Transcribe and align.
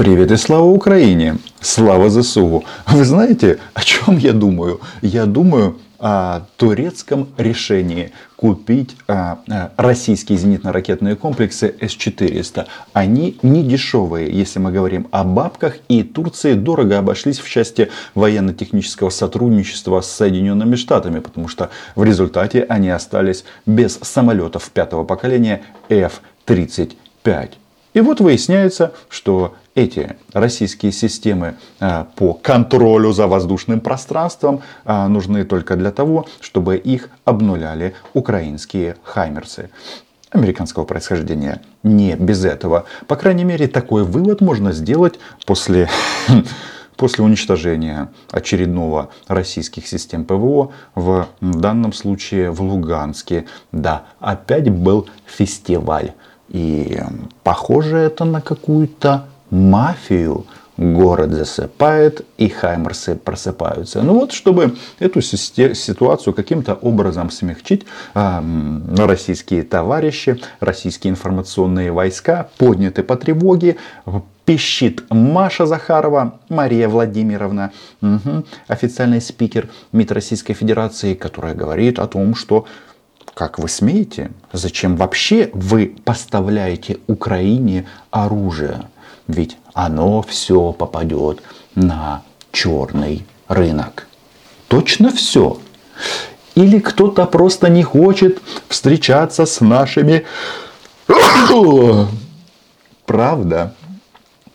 Привет 0.00 0.30
и 0.30 0.36
слава 0.38 0.64
Украине! 0.64 1.36
Слава 1.60 2.08
ЗСУ! 2.08 2.64
Вы 2.86 3.04
знаете, 3.04 3.58
о 3.74 3.82
чем 3.82 4.16
я 4.16 4.32
думаю? 4.32 4.80
Я 5.02 5.26
думаю 5.26 5.76
о 5.98 6.46
турецком 6.56 7.28
решении 7.36 8.10
купить 8.34 8.96
а, 9.08 9.40
а, 9.46 9.72
российские 9.76 10.38
зенитно-ракетные 10.38 11.16
комплексы 11.16 11.74
С-400. 11.78 12.66
Они 12.94 13.36
не 13.42 13.62
дешевые, 13.62 14.32
если 14.32 14.58
мы 14.58 14.72
говорим 14.72 15.06
о 15.10 15.22
бабках, 15.22 15.74
и 15.88 16.02
Турции 16.02 16.54
дорого 16.54 16.98
обошлись 16.98 17.38
в 17.38 17.46
части 17.46 17.90
военно-технического 18.14 19.10
сотрудничества 19.10 20.00
с 20.00 20.10
Соединенными 20.10 20.76
Штатами, 20.76 21.18
потому 21.18 21.46
что 21.46 21.68
в 21.94 22.04
результате 22.04 22.62
они 22.62 22.88
остались 22.88 23.44
без 23.66 23.98
самолетов 24.00 24.70
пятого 24.70 25.04
поколения 25.04 25.60
F-35. 25.90 27.50
И 27.92 28.00
вот 28.00 28.20
выясняется, 28.20 28.92
что 29.08 29.54
эти 29.74 30.16
российские 30.32 30.92
системы 30.92 31.56
а, 31.80 32.06
по 32.16 32.34
контролю 32.34 33.12
за 33.12 33.26
воздушным 33.26 33.80
пространством 33.80 34.62
а, 34.84 35.08
нужны 35.08 35.44
только 35.44 35.76
для 35.76 35.90
того, 35.90 36.26
чтобы 36.40 36.76
их 36.76 37.08
обнуляли 37.24 37.94
украинские 38.14 38.96
хаймерсы 39.02 39.70
американского 40.30 40.84
происхождения. 40.84 41.62
Не 41.82 42.14
без 42.14 42.44
этого. 42.44 42.84
По 43.08 43.16
крайней 43.16 43.44
мере, 43.44 43.66
такой 43.66 44.04
вывод 44.04 44.40
можно 44.40 44.72
сделать 44.72 45.18
после, 45.44 45.88
после 46.96 47.24
уничтожения 47.24 48.10
очередного 48.30 49.10
российских 49.26 49.88
систем 49.88 50.24
ПВО, 50.24 50.72
в 50.94 51.26
данном 51.40 51.92
случае 51.92 52.50
в 52.52 52.60
Луганске. 52.62 53.46
Да, 53.72 54.04
опять 54.20 54.68
был 54.68 55.08
фестиваль. 55.26 56.12
И 56.50 57.00
похоже 57.42 57.96
это 57.96 58.24
на 58.24 58.40
какую-то 58.40 59.26
мафию. 59.50 60.46
Город 60.76 61.32
засыпает 61.32 62.24
и 62.38 62.48
хаймерсы 62.48 63.14
просыпаются. 63.14 64.00
Ну 64.00 64.14
вот, 64.14 64.32
чтобы 64.32 64.76
эту 64.98 65.20
ситуацию 65.20 66.32
каким-то 66.32 66.72
образом 66.72 67.30
смягчить, 67.30 67.84
российские 68.14 69.62
товарищи, 69.62 70.40
российские 70.60 71.10
информационные 71.10 71.92
войска 71.92 72.48
подняты 72.56 73.02
по 73.02 73.16
тревоге, 73.16 73.76
пищит 74.46 75.04
Маша 75.10 75.66
Захарова, 75.66 76.40
Мария 76.48 76.88
Владимировна, 76.88 77.72
угу, 78.00 78.44
официальный 78.66 79.20
спикер 79.20 79.68
МИД 79.92 80.12
Российской 80.12 80.54
Федерации, 80.54 81.12
которая 81.12 81.54
говорит 81.54 81.98
о 81.98 82.06
том, 82.06 82.34
что 82.34 82.64
как 83.34 83.58
вы 83.58 83.68
смеете? 83.68 84.30
Зачем 84.52 84.96
вообще 84.96 85.50
вы 85.52 85.96
поставляете 86.04 86.98
Украине 87.06 87.86
оружие? 88.10 88.88
Ведь 89.28 89.56
оно 89.74 90.22
все 90.22 90.72
попадет 90.72 91.42
на 91.74 92.22
черный 92.52 93.24
рынок. 93.48 94.06
Точно 94.68 95.10
все. 95.10 95.58
Или 96.54 96.78
кто-то 96.80 97.26
просто 97.26 97.68
не 97.68 97.82
хочет 97.82 98.40
встречаться 98.68 99.46
с 99.46 99.60
нашими... 99.60 100.24
Правда? 103.06 103.74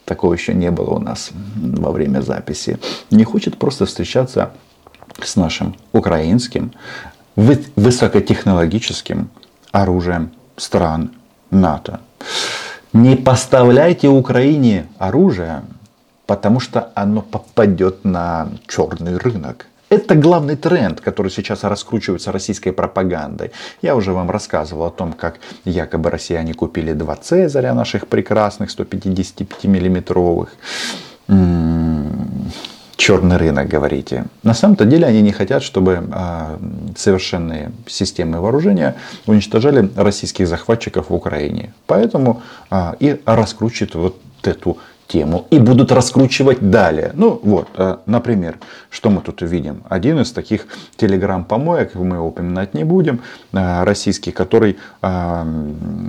Такого 0.06 0.34
еще 0.34 0.54
не 0.54 0.72
было 0.72 0.92
у 0.92 1.00
нас 1.00 1.32
во 1.56 1.92
время 1.92 2.22
записи. 2.22 2.80
Не 3.10 3.24
хочет 3.24 3.58
просто 3.58 3.86
встречаться 3.86 4.54
с 5.22 5.36
нашим 5.36 5.76
украинским 5.94 6.72
высокотехнологическим 7.36 9.30
оружием 9.72 10.32
стран 10.58 11.12
НАТО. 11.52 12.00
Не 12.94 13.16
поставляйте 13.16 14.08
Украине 14.08 14.88
оружие, 14.98 15.64
потому 16.26 16.60
что 16.60 16.92
оно 16.96 17.22
попадет 17.22 18.06
на 18.06 18.50
черный 18.68 19.18
рынок. 19.18 19.68
Это 19.90 20.16
главный 20.16 20.56
тренд, 20.56 21.00
который 21.00 21.30
сейчас 21.30 21.64
раскручивается 21.64 22.32
российской 22.32 22.72
пропагандой. 22.72 23.52
Я 23.82 23.96
уже 23.96 24.14
вам 24.14 24.32
рассказывал 24.32 24.86
о 24.86 24.90
том, 24.90 25.14
как 25.14 25.40
якобы 25.64 26.10
россияне 26.10 26.54
купили 26.54 26.94
два 26.94 27.16
Цезаря 27.16 27.74
наших 27.74 28.08
прекрасных 28.08 28.72
155 28.72 29.66
миллиметровых 29.66 30.50
черный 32.98 33.38
рынок, 33.38 33.68
говорите. 33.68 34.26
На 34.44 34.54
самом-то 34.54 34.86
деле 34.86 35.06
они 35.06 35.22
не 35.22 35.32
хотят, 35.32 35.64
чтобы 35.64 36.08
э, 36.12 36.58
совершенные 36.96 37.72
системы 37.88 38.40
вооружения 38.40 38.96
уничтожали 39.26 39.90
российских 39.96 40.48
захватчиков 40.48 41.10
в 41.10 41.14
Украине. 41.14 41.74
Поэтому 41.88 42.42
э, 42.72 42.94
и 43.00 43.22
раскручивают 43.26 43.96
вот 43.96 44.18
эту 44.44 44.78
тему 45.08 45.46
и 45.52 45.60
будут 45.60 45.92
раскручивать 45.92 46.72
далее. 46.72 47.12
Ну 47.14 47.40
вот, 47.44 47.68
э, 47.76 47.98
например, 48.06 48.58
что 48.90 49.10
мы 49.10 49.22
тут 49.22 49.42
увидим? 49.42 49.84
Один 49.90 50.20
из 50.20 50.32
таких 50.32 50.66
телеграм-помоек, 50.96 51.96
мы 51.96 52.16
его 52.16 52.28
упоминать 52.28 52.74
не 52.74 52.84
будем, 52.84 53.22
российский, 53.52 54.32
который 54.32 54.78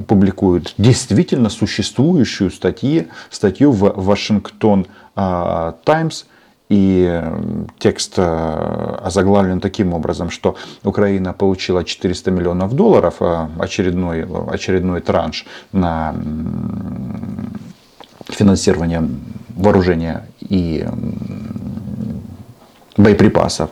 публикует 0.09 0.75
действительно 0.79 1.51
существующую 1.51 2.51
статью, 2.51 3.07
статью 3.31 3.71
в 3.73 3.93
Вашингтон 3.97 4.87
Таймс, 5.15 6.25
и 6.69 7.23
текст 7.79 8.15
э, 8.17 8.99
озаглавлен 9.03 9.61
таким 9.61 9.93
образом, 9.93 10.31
что 10.31 10.57
Украина 10.83 11.33
получила 11.33 11.85
400 11.85 12.31
миллионов 12.31 12.75
долларов, 12.75 13.17
э, 13.21 13.49
очередной, 13.59 14.27
очередной 14.49 15.01
транш 15.01 15.47
на 15.73 16.15
финансирование 18.29 19.09
вооружения 19.55 20.27
и 20.41 20.87
боеприпасов. 22.97 23.71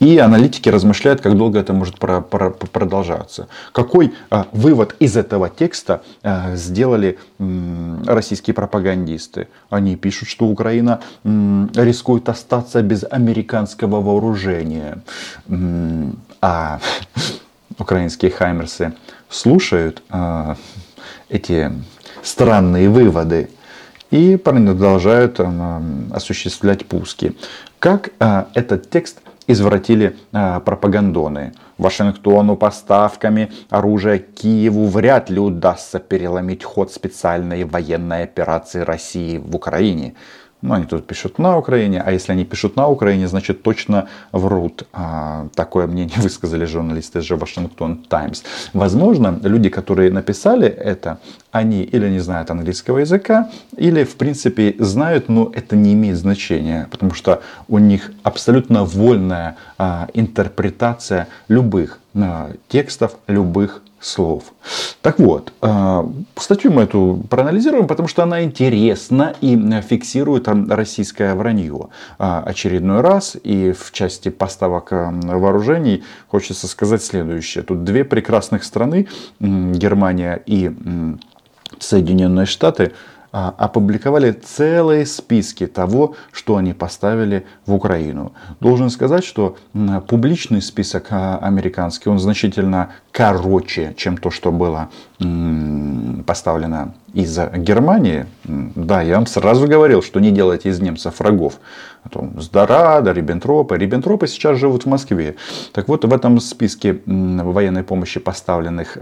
И 0.00 0.18
аналитики 0.18 0.68
размышляют, 0.68 1.20
как 1.20 1.36
долго 1.36 1.58
это 1.58 1.72
может 1.72 1.98
продолжаться. 1.98 3.48
Какой 3.72 4.14
а, 4.30 4.46
вывод 4.52 4.94
из 4.98 5.16
этого 5.16 5.48
текста 5.48 6.02
а, 6.22 6.56
сделали 6.56 7.18
российские 8.06 8.54
пропагандисты? 8.54 9.48
Они 9.70 9.96
пишут, 9.96 10.28
что 10.28 10.46
Украина 10.46 11.00
рискует 11.24 12.28
остаться 12.28 12.82
без 12.82 13.04
американского 13.08 14.00
вооружения. 14.00 15.02
А 16.40 16.80
украинские 17.78 18.30
хаймерсы 18.30 18.94
слушают 19.28 20.02
а, 20.10 20.56
эти 21.28 21.72
странные 22.22 22.88
выводы 22.88 23.50
и 24.10 24.36
продолжают 24.36 25.40
осуществлять 26.12 26.86
пуски. 26.86 27.36
Как 27.78 28.10
а, 28.18 28.48
этот 28.54 28.90
текст 28.90 29.20
извратили 29.46 30.16
а, 30.32 30.60
пропагандоны. 30.60 31.52
Вашингтону 31.78 32.56
поставками 32.56 33.52
оружия 33.68 34.18
Киеву 34.18 34.86
вряд 34.86 35.30
ли 35.30 35.38
удастся 35.38 35.98
переломить 35.98 36.64
ход 36.64 36.90
специальной 36.92 37.64
военной 37.64 38.22
операции 38.22 38.80
России 38.80 39.38
в 39.38 39.54
Украине. 39.54 40.14
Ну, 40.62 40.74
они 40.74 40.86
тут 40.86 41.06
пишут 41.06 41.38
на 41.38 41.58
Украине, 41.58 42.02
а 42.04 42.10
если 42.10 42.32
они 42.32 42.44
пишут 42.44 42.76
на 42.76 42.88
Украине, 42.88 43.28
значит 43.28 43.62
точно 43.62 44.08
врут. 44.32 44.84
А, 44.92 45.48
такое 45.54 45.86
мнение 45.86 46.16
высказали 46.20 46.64
журналисты 46.64 47.18
из 47.18 47.30
Вашингтон 47.30 47.98
Таймс. 47.98 48.42
Возможно, 48.72 49.38
люди, 49.42 49.68
которые 49.68 50.10
написали 50.10 50.66
это, 50.66 51.18
они 51.52 51.82
или 51.82 52.08
не 52.08 52.20
знают 52.20 52.50
английского 52.50 52.98
языка, 52.98 53.50
или 53.76 54.04
в 54.04 54.16
принципе 54.16 54.74
знают, 54.78 55.28
но 55.28 55.52
это 55.54 55.76
не 55.76 55.92
имеет 55.92 56.16
значения, 56.16 56.88
потому 56.90 57.12
что 57.12 57.42
у 57.68 57.78
них 57.78 58.12
абсолютно 58.22 58.84
вольная 58.84 59.56
а, 59.76 60.08
интерпретация 60.14 61.28
любых 61.48 61.98
а, 62.14 62.52
текстов, 62.68 63.16
любых 63.26 63.82
слов. 64.00 64.44
Так 65.02 65.18
вот, 65.18 65.52
э, 65.62 66.04
статью 66.36 66.72
мы 66.72 66.82
эту 66.82 67.24
проанализируем, 67.30 67.86
потому 67.86 68.08
что 68.08 68.22
она 68.22 68.42
интересна 68.44 69.34
и 69.40 69.56
фиксирует 69.80 70.48
российское 70.48 71.34
вранье. 71.34 71.88
Э, 72.18 72.42
очередной 72.44 73.00
раз 73.00 73.36
и 73.42 73.72
в 73.72 73.92
части 73.92 74.28
поставок 74.28 74.92
э, 74.92 75.10
вооружений 75.12 76.04
хочется 76.28 76.68
сказать 76.68 77.02
следующее. 77.02 77.64
Тут 77.64 77.84
две 77.84 78.04
прекрасных 78.04 78.64
страны, 78.64 79.08
Германия 79.40 80.42
и 80.46 80.70
Соединенные 81.78 82.46
Штаты, 82.46 82.92
а, 82.92 83.15
опубликовали 83.36 84.32
целые 84.32 85.04
списки 85.04 85.66
того, 85.66 86.14
что 86.32 86.56
они 86.56 86.72
поставили 86.72 87.44
в 87.66 87.74
Украину. 87.74 88.32
Должен 88.60 88.88
сказать, 88.88 89.24
что 89.24 89.56
публичный 90.08 90.62
список 90.62 91.08
а, 91.10 91.38
американский, 91.38 92.08
он 92.08 92.18
значительно 92.18 92.92
короче, 93.12 93.94
чем 93.96 94.16
то, 94.16 94.30
что 94.30 94.52
было 94.52 94.88
поставлено 96.26 96.94
из 97.16 97.38
Германии. 97.54 98.26
Да, 98.44 99.00
я 99.00 99.14
вам 99.14 99.26
сразу 99.26 99.66
говорил, 99.66 100.02
что 100.02 100.20
не 100.20 100.30
делайте 100.30 100.68
из 100.68 100.80
немцев 100.80 101.18
врагов. 101.18 101.54
А 102.04 102.40
Сдорада, 102.40 103.12
Риббентропа. 103.12 103.74
Риббентропы 103.74 104.26
сейчас 104.26 104.58
живут 104.58 104.84
в 104.84 104.88
Москве. 104.88 105.36
Так 105.72 105.88
вот, 105.88 106.04
в 106.04 106.12
этом 106.12 106.38
списке 106.40 107.00
военной 107.06 107.84
помощи, 107.84 108.20
поставленных 108.20 108.98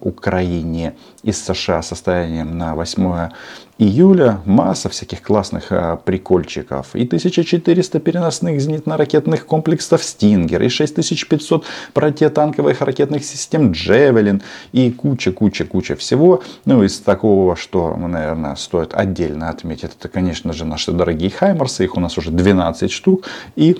Украине 0.00 0.94
из 1.24 1.44
США 1.44 1.82
состоянием 1.82 2.56
на 2.56 2.76
8 2.76 3.30
июля 3.78 4.40
масса 4.44 4.88
всяких 4.88 5.22
классных 5.22 5.66
а, 5.70 5.96
прикольчиков. 5.96 6.94
И 6.94 7.04
1400 7.04 8.00
переносных 8.00 8.60
зенитно-ракетных 8.60 9.46
комплексов 9.46 10.02
«Стингер», 10.02 10.62
и 10.62 10.68
6500 10.68 11.64
противотанковых 11.94 12.80
ракетных 12.80 13.24
систем 13.24 13.70
«Джевелин», 13.72 14.42
и 14.72 14.90
куча-куча-куча 14.90 15.94
всего. 15.94 16.42
Ну, 16.64 16.82
из 16.82 16.98
такого, 16.98 17.47
что, 17.56 17.96
наверное, 17.96 18.54
стоит 18.56 18.94
отдельно 18.94 19.48
отметить, 19.48 19.90
это, 19.98 20.08
конечно 20.08 20.52
же, 20.52 20.64
наши 20.64 20.92
дорогие 20.92 21.30
«Хаймарсы», 21.30 21.84
их 21.84 21.96
у 21.96 22.00
нас 22.00 22.18
уже 22.18 22.30
12 22.30 22.90
штук, 22.90 23.26
и 23.56 23.76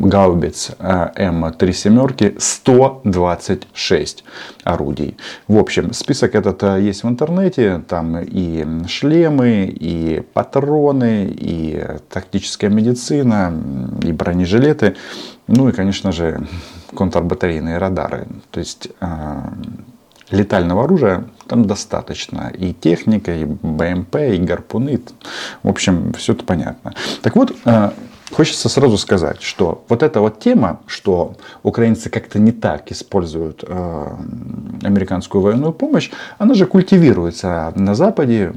гаубиц 0.00 0.70
а, 0.78 1.12
М3 1.16 1.72
семерки 1.72 2.34
126 2.38 4.24
орудий. 4.64 5.16
В 5.46 5.58
общем, 5.58 5.92
список 5.92 6.34
этот 6.34 6.62
а, 6.62 6.78
есть 6.78 7.04
в 7.04 7.08
интернете, 7.08 7.82
там 7.86 8.18
и 8.18 8.86
шлемы, 8.86 9.64
и 9.64 10.22
патроны, 10.32 11.26
и 11.30 11.82
тактическая 12.08 12.70
медицина, 12.70 13.52
и 14.02 14.12
бронежилеты, 14.12 14.96
ну 15.46 15.68
и, 15.68 15.72
конечно 15.72 16.12
же, 16.12 16.46
контрбатарейные 16.94 17.78
радары. 17.78 18.26
То 18.50 18.60
есть 18.60 18.88
а, 19.00 19.52
летального 20.30 20.84
оружия 20.84 21.24
там 21.46 21.64
достаточно. 21.64 22.52
И 22.56 22.72
техника, 22.72 23.34
и 23.34 23.44
БМП, 23.44 24.16
и 24.16 24.38
гарпуны. 24.38 25.00
В 25.62 25.68
общем, 25.68 26.12
все 26.14 26.32
это 26.32 26.44
понятно. 26.44 26.94
Так 27.22 27.36
вот, 27.36 27.54
а, 27.64 27.92
Хочется 28.32 28.68
сразу 28.68 28.96
сказать, 28.96 29.42
что 29.42 29.84
вот 29.88 30.02
эта 30.04 30.20
вот 30.20 30.38
тема, 30.38 30.80
что 30.86 31.34
украинцы 31.64 32.10
как-то 32.10 32.38
не 32.38 32.52
так 32.52 32.92
используют 32.92 33.64
э, 33.66 34.06
американскую 34.82 35.42
военную 35.42 35.72
помощь, 35.72 36.10
она 36.38 36.54
же 36.54 36.66
культивируется 36.66 37.72
на 37.74 37.96
Западе. 37.96 38.52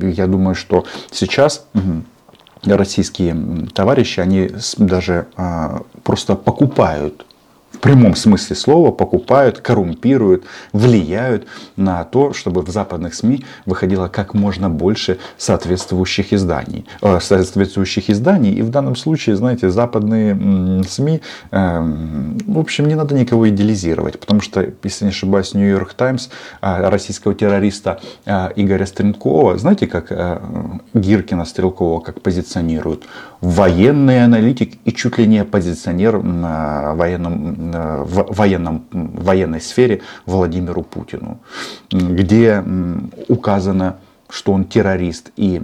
Я 0.00 0.26
думаю, 0.26 0.56
что 0.56 0.86
сейчас 1.12 1.66
российские 2.64 3.68
товарищи, 3.72 4.18
они 4.18 4.50
даже 4.76 5.26
э, 5.36 5.78
просто 6.02 6.34
покупают 6.34 7.24
в 7.76 7.78
прямом 7.78 8.16
смысле 8.16 8.56
слова 8.56 8.90
покупают, 8.90 9.58
коррумпируют, 9.58 10.44
влияют 10.72 11.46
на 11.76 12.04
то, 12.04 12.32
чтобы 12.32 12.62
в 12.62 12.70
западных 12.70 13.14
СМИ 13.14 13.44
выходило 13.66 14.08
как 14.08 14.34
можно 14.34 14.70
больше 14.70 15.18
соответствующих 15.36 16.32
изданий. 16.32 16.86
Э, 17.02 17.20
соответствующих 17.20 18.08
изданий. 18.08 18.52
И 18.52 18.62
в 18.62 18.70
данном 18.70 18.96
случае, 18.96 19.36
знаете, 19.36 19.70
западные 19.70 20.82
СМИ, 20.84 21.20
э, 21.50 21.80
в 22.46 22.58
общем, 22.58 22.88
не 22.88 22.94
надо 22.94 23.14
никого 23.14 23.48
идеализировать. 23.48 24.18
Потому 24.18 24.40
что, 24.40 24.66
если 24.82 25.04
не 25.04 25.10
ошибаюсь, 25.10 25.54
Нью-Йорк 25.54 25.92
Таймс 25.92 26.28
э, 26.62 26.88
российского 26.88 27.34
террориста 27.34 28.00
э, 28.24 28.48
Игоря 28.56 28.86
Стрелкова, 28.86 29.58
знаете, 29.58 29.86
как 29.86 30.12
Гиркина 30.94 31.44
Стрелкова, 31.44 32.00
как 32.00 32.22
позиционируют? 32.22 33.04
Военный 33.40 34.24
аналитик 34.24 34.78
и 34.84 34.92
чуть 34.92 35.18
ли 35.18 35.26
не 35.26 35.40
оппозиционер 35.40 36.16
э, 36.16 36.94
военном 36.94 37.70
в 38.04 38.34
военном, 38.34 38.84
военной 38.90 39.60
сфере 39.60 40.00
Владимиру 40.24 40.82
Путину, 40.82 41.38
где 41.90 42.64
указано, 43.28 43.96
что 44.28 44.52
он 44.52 44.64
террорист 44.64 45.30
и 45.36 45.60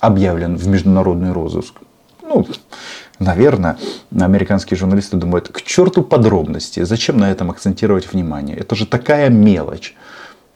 объявлен 0.00 0.56
в 0.56 0.68
международный 0.68 1.32
розыск. 1.32 1.80
Ну, 2.22 2.46
наверное, 3.18 3.78
американские 4.18 4.78
журналисты 4.78 5.16
думают, 5.16 5.48
к 5.48 5.62
черту 5.62 6.02
подробности, 6.02 6.84
зачем 6.84 7.18
на 7.18 7.30
этом 7.30 7.50
акцентировать 7.50 8.12
внимание? 8.12 8.56
Это 8.56 8.74
же 8.74 8.86
такая 8.86 9.30
мелочь. 9.30 9.94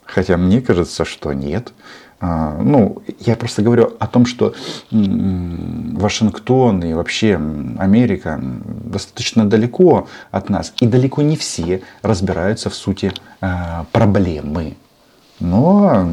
Хотя 0.04 0.36
мне 0.38 0.62
кажется, 0.62 1.04
что 1.04 1.32
нет. 1.34 1.72
А, 2.20 2.58
ну, 2.60 3.02
я 3.20 3.36
просто 3.36 3.62
говорю 3.62 3.92
о 3.98 4.06
том, 4.06 4.26
что 4.26 4.54
Вашингтон 4.90 6.82
и 6.82 6.92
вообще 6.92 7.40
Америка 7.78 8.40
достаточно 8.42 9.48
далеко 9.48 10.08
от 10.30 10.48
нас. 10.48 10.72
И 10.80 10.86
далеко 10.86 11.22
не 11.22 11.36
все 11.36 11.82
разбираются 12.02 12.70
в 12.70 12.74
сути 12.74 13.12
а, 13.40 13.86
проблемы. 13.92 14.76
Но 15.40 16.08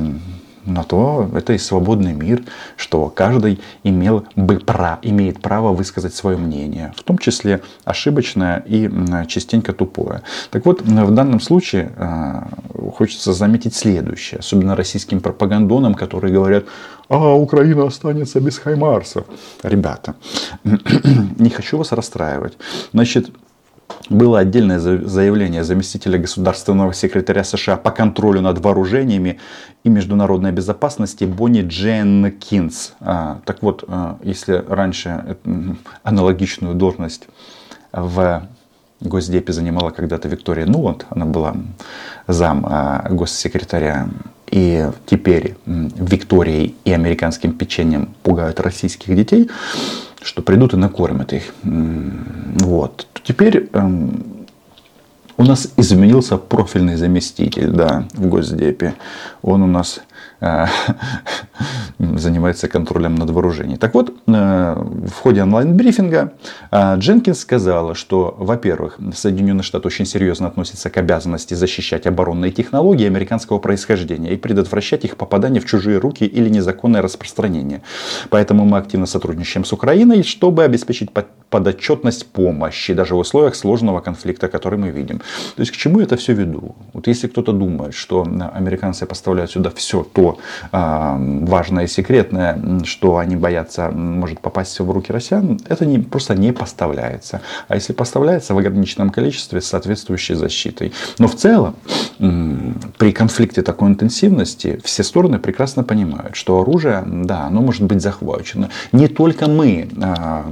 на 0.65 0.83
то 0.83 1.29
это 1.33 1.53
и 1.53 1.57
свободный 1.57 2.13
мир, 2.13 2.43
что 2.75 3.09
каждый 3.09 3.61
имел 3.83 4.25
бы 4.35 4.59
право, 4.59 4.99
имеет 5.01 5.41
право 5.41 5.73
высказать 5.73 6.13
свое 6.13 6.37
мнение, 6.37 6.93
в 6.95 7.03
том 7.03 7.17
числе 7.17 7.61
ошибочное 7.83 8.63
и 8.65 8.89
частенько 9.27 9.73
тупое. 9.73 10.21
Так 10.51 10.65
вот, 10.65 10.81
в 10.81 11.13
данном 11.13 11.39
случае 11.39 11.91
а, 11.97 12.47
хочется 12.95 13.33
заметить 13.33 13.75
следующее, 13.75 14.39
особенно 14.39 14.75
российским 14.75 15.21
пропагандонам, 15.21 15.95
которые 15.95 16.33
говорят, 16.33 16.65
а 17.09 17.35
Украина 17.35 17.85
останется 17.85 18.39
без 18.39 18.57
хаймарсов. 18.57 19.25
Ребята, 19.63 20.15
не 20.63 21.49
хочу 21.49 21.77
вас 21.77 21.91
расстраивать. 21.91 22.57
Значит, 22.93 23.29
было 24.09 24.39
отдельное 24.39 24.79
заявление 24.79 25.63
заместителя 25.63 26.19
государственного 26.19 26.93
секретаря 26.93 27.43
США 27.43 27.77
по 27.77 27.91
контролю 27.91 28.41
над 28.41 28.59
вооружениями 28.59 29.39
и 29.83 29.89
международной 29.89 30.51
безопасности 30.51 31.23
Бонни 31.23 31.61
Дженкинс. 31.61 32.93
А, 32.99 33.39
так 33.45 33.61
вот, 33.61 33.83
а, 33.87 34.17
если 34.23 34.63
раньше 34.67 35.37
аналогичную 36.03 36.75
должность 36.75 37.27
в 37.91 38.47
Госдепе 39.01 39.53
занимала 39.53 39.89
когда-то 39.89 40.27
Виктория 40.27 40.65
Нуланд, 40.65 41.05
она 41.09 41.25
была 41.25 41.55
зам 42.27 42.65
а, 42.67 43.07
госсекретаря, 43.09 44.09
и 44.51 44.89
теперь 45.05 45.55
Викторией 45.65 46.75
и 46.85 46.91
американским 46.91 47.53
печеньем 47.53 48.13
пугают 48.23 48.59
российских 48.59 49.15
детей, 49.15 49.49
что 50.25 50.41
придут 50.41 50.73
и 50.73 50.77
накормят 50.77 51.33
их. 51.33 51.53
Вот. 51.63 53.07
Теперь 53.23 53.69
эм, 53.73 54.47
у 55.37 55.43
нас 55.43 55.71
изменился 55.77 56.37
профильный 56.37 56.95
заместитель 56.95 57.69
да, 57.69 58.05
в 58.13 58.25
Госдепе. 58.27 58.95
Он 59.43 59.61
у 59.61 59.67
нас 59.67 60.01
занимается 61.99 62.67
контролем 62.67 63.15
над 63.15 63.29
вооружением. 63.29 63.77
Так 63.77 63.93
вот, 63.93 64.13
э, 64.27 64.75
в 65.07 65.13
ходе 65.21 65.43
онлайн-брифинга 65.43 66.33
э, 66.71 66.95
Дженкинс 66.97 67.39
сказала, 67.39 67.95
что, 67.95 68.35
во-первых, 68.37 68.99
Соединенные 69.15 69.63
Штаты 69.63 69.87
очень 69.87 70.05
серьезно 70.05 70.47
относятся 70.47 70.89
к 70.89 70.97
обязанности 70.97 71.53
защищать 71.53 72.05
оборонные 72.07 72.51
технологии 72.51 73.07
американского 73.07 73.59
происхождения 73.59 74.33
и 74.33 74.37
предотвращать 74.37 75.05
их 75.05 75.15
попадание 75.17 75.61
в 75.61 75.65
чужие 75.65 75.97
руки 75.97 76.25
или 76.25 76.49
незаконное 76.49 77.01
распространение. 77.01 77.81
Поэтому 78.29 78.65
мы 78.65 78.77
активно 78.77 79.05
сотрудничаем 79.05 79.65
с 79.65 79.73
Украиной, 79.73 80.23
чтобы 80.23 80.63
обеспечить 80.63 81.09
подотчетность 81.49 82.25
помощи, 82.25 82.93
даже 82.93 83.15
в 83.15 83.19
условиях 83.19 83.55
сложного 83.55 84.01
конфликта, 84.01 84.47
который 84.47 84.77
мы 84.77 84.89
видим. 84.89 85.19
То 85.55 85.61
есть, 85.61 85.71
к 85.71 85.75
чему 85.75 85.99
это 85.99 86.17
все 86.17 86.33
веду? 86.33 86.75
Вот 86.93 87.07
если 87.07 87.27
кто-то 87.27 87.53
думает, 87.53 87.93
что 87.93 88.23
американцы 88.53 89.05
поставляют 89.05 89.51
сюда 89.51 89.69
все 89.69 90.03
то, 90.15 90.39
а, 90.71 91.17
важное 91.19 91.83
и 91.83 91.87
секретное, 91.87 92.57
что 92.85 93.17
они 93.17 93.35
боятся, 93.35 93.91
может 93.91 94.39
попасть 94.39 94.79
в 94.79 94.89
руки 94.89 95.11
россиян, 95.11 95.59
это 95.67 95.85
не, 95.85 95.99
просто 95.99 96.35
не 96.35 96.53
поставляется. 96.53 97.41
А 97.67 97.75
если 97.75 97.91
поставляется 97.93 98.53
в 98.53 98.57
ограниченном 98.57 99.09
количестве 99.09 99.59
с 99.59 99.67
соответствующей 99.67 100.35
защитой. 100.35 100.93
Но 101.19 101.27
в 101.27 101.35
целом, 101.35 101.75
при 102.17 103.11
конфликте 103.11 103.61
такой 103.61 103.89
интенсивности, 103.89 104.79
все 104.83 105.03
стороны 105.03 105.37
прекрасно 105.37 105.83
понимают, 105.83 106.35
что 106.35 106.61
оружие, 106.61 107.03
да, 107.05 107.47
оно 107.47 107.61
может 107.61 107.83
быть 107.83 108.01
захвачено. 108.01 108.69
Не 108.93 109.09
только 109.09 109.47
мы 109.47 109.89
а, 110.01 110.45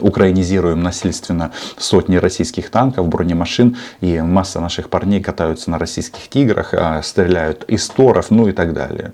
украинизируем 0.00 0.82
насильственно 0.82 1.52
сотни 1.76 2.16
российских 2.16 2.70
танков, 2.70 3.08
бронемашин, 3.08 3.76
и 4.00 4.20
масса 4.20 4.60
наших 4.60 4.88
парней 4.88 5.20
катаются 5.20 5.70
на 5.70 5.78
российских 5.78 6.28
тиграх, 6.28 6.74
а, 6.74 7.02
стреляют 7.02 7.64
из 7.68 7.88
торов, 7.88 8.30
ну 8.30 8.48
и 8.48 8.52
так 8.52 8.72
далее. 8.72 9.12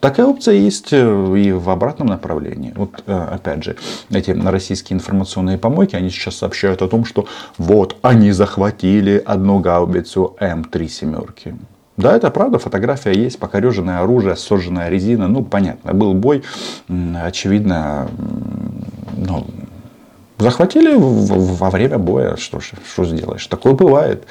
Такая 0.00 0.26
опция 0.26 0.54
есть 0.54 0.92
э, 0.92 1.36
и 1.36 1.52
в 1.52 1.68
обратном 1.68 2.08
направлении. 2.08 2.72
Вот 2.74 3.02
э, 3.06 3.12
опять 3.12 3.62
же, 3.62 3.76
эти 4.10 4.30
российские 4.30 4.96
информационные 4.96 5.58
помойки, 5.58 5.94
они 5.94 6.08
сейчас 6.08 6.36
сообщают 6.36 6.80
о 6.80 6.88
том, 6.88 7.04
что 7.04 7.26
вот 7.58 7.96
они 8.00 8.32
захватили 8.32 9.22
одну 9.24 9.58
гаубицу 9.58 10.36
М3 10.40 10.88
семерки. 10.88 11.54
Да, 11.98 12.16
это 12.16 12.30
правда, 12.30 12.58
фотография 12.58 13.12
есть, 13.12 13.38
покореженное 13.38 14.00
оружие, 14.00 14.34
сожженная 14.34 14.88
резина, 14.88 15.28
ну 15.28 15.44
понятно, 15.44 15.92
был 15.92 16.14
бой, 16.14 16.42
очевидно, 16.88 18.08
ну, 19.18 19.46
Захватили 20.40 20.94
во 20.96 21.70
время 21.70 21.98
боя, 21.98 22.36
что, 22.36 22.60
что 22.60 23.04
сделаешь, 23.04 23.46
такое 23.46 23.74
бывает. 23.74 24.24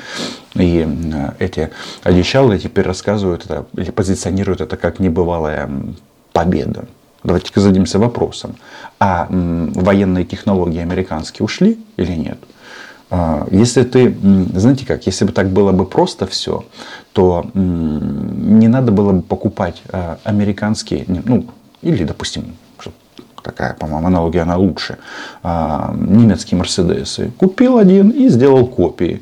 И 0.56 0.84
э, 0.88 1.32
эти 1.38 1.70
одичалые 2.02 2.60
теперь 2.60 2.86
рассказывают 2.86 3.46
это, 3.46 3.68
или 3.78 3.92
позиционируют 3.92 4.62
это 4.62 4.76
как 4.76 5.00
небывалая 5.00 5.70
победа. 6.34 6.86
Давайте-ка 7.24 7.60
зададимся 7.60 8.00
вопросом, 8.00 8.56
а 9.00 9.28
военные 9.30 10.26
технологии 10.26 10.80
американские 10.80 11.46
ушли 11.46 11.78
или 11.98 12.14
нет? 12.14 12.40
А, 13.12 13.48
если 13.52 13.84
ты, 13.84 14.16
знаете 14.56 14.88
как, 14.88 15.06
если 15.06 15.26
бы 15.26 15.32
так 15.32 15.50
было 15.50 15.72
бы 15.72 15.86
просто 15.86 16.26
все, 16.26 16.66
то 17.14 17.46
не 17.54 18.68
надо 18.68 18.92
было 18.92 19.12
бы 19.12 19.22
покупать 19.22 19.84
а, 19.90 20.18
американские, 20.24 21.06
ну, 21.08 21.46
или, 21.82 22.04
допустим, 22.04 22.56
такая, 23.42 23.74
по-моему, 23.74 24.08
аналогия, 24.08 24.42
она 24.42 24.58
лучше, 24.58 24.98
а, 25.44 25.94
немецкие 25.96 26.58
Мерседесы. 26.58 27.32
Купил 27.38 27.78
один 27.78 28.10
и 28.10 28.30
сделал 28.30 28.68
копии. 28.68 29.22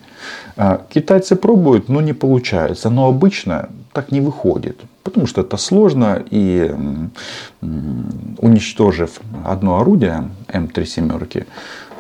Китайцы 0.90 1.36
пробуют, 1.36 1.88
но 1.88 2.02
не 2.02 2.14
получается. 2.14 2.90
Но 2.90 3.08
обычно 3.08 3.70
так 3.94 4.12
не 4.12 4.22
выходит. 4.22 4.80
Потому 5.04 5.28
что 5.28 5.42
это 5.42 5.58
сложно. 5.58 6.24
И 6.32 6.74
уничтожив 8.40 9.22
одно 9.46 9.80
орудие 9.80 10.30
М3 10.48 10.86
семерки, 10.86 11.46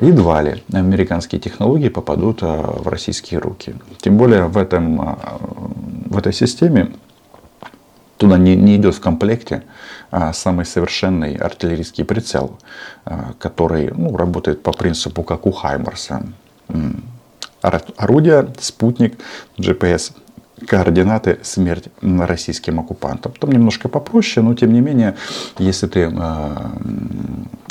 едва 0.01 0.41
ли 0.41 0.63
американские 0.73 1.41
технологии 1.41 1.89
попадут 1.89 2.39
а, 2.41 2.61
в 2.83 2.87
российские 2.87 3.39
руки. 3.39 3.73
Тем 4.01 4.17
более 4.17 4.45
в, 4.45 4.57
этом, 4.57 5.01
а, 5.01 5.17
в 6.05 6.17
этой 6.17 6.33
системе 6.33 6.91
туда 8.17 8.37
не, 8.37 8.55
не 8.55 8.75
идет 8.75 8.95
в 8.95 8.99
комплекте 8.99 9.63
а, 10.11 10.33
самый 10.33 10.65
совершенный 10.65 11.35
артиллерийский 11.35 12.03
прицел, 12.03 12.59
который 13.39 13.91
ну, 13.93 14.15
работает 14.17 14.63
по 14.63 14.71
принципу, 14.71 15.23
как 15.23 15.45
у 15.45 15.51
Хаймарса. 15.51 16.23
Орудие, 17.61 18.53
спутник, 18.59 19.17
GPS 19.57 20.13
координаты 20.65 21.39
смерть 21.43 21.89
российским 22.01 22.79
оккупантам. 22.79 23.33
Там 23.39 23.51
немножко 23.51 23.89
попроще, 23.89 24.45
но 24.45 24.55
тем 24.55 24.73
не 24.73 24.81
менее, 24.81 25.15
если 25.59 25.87
ты 25.87 26.11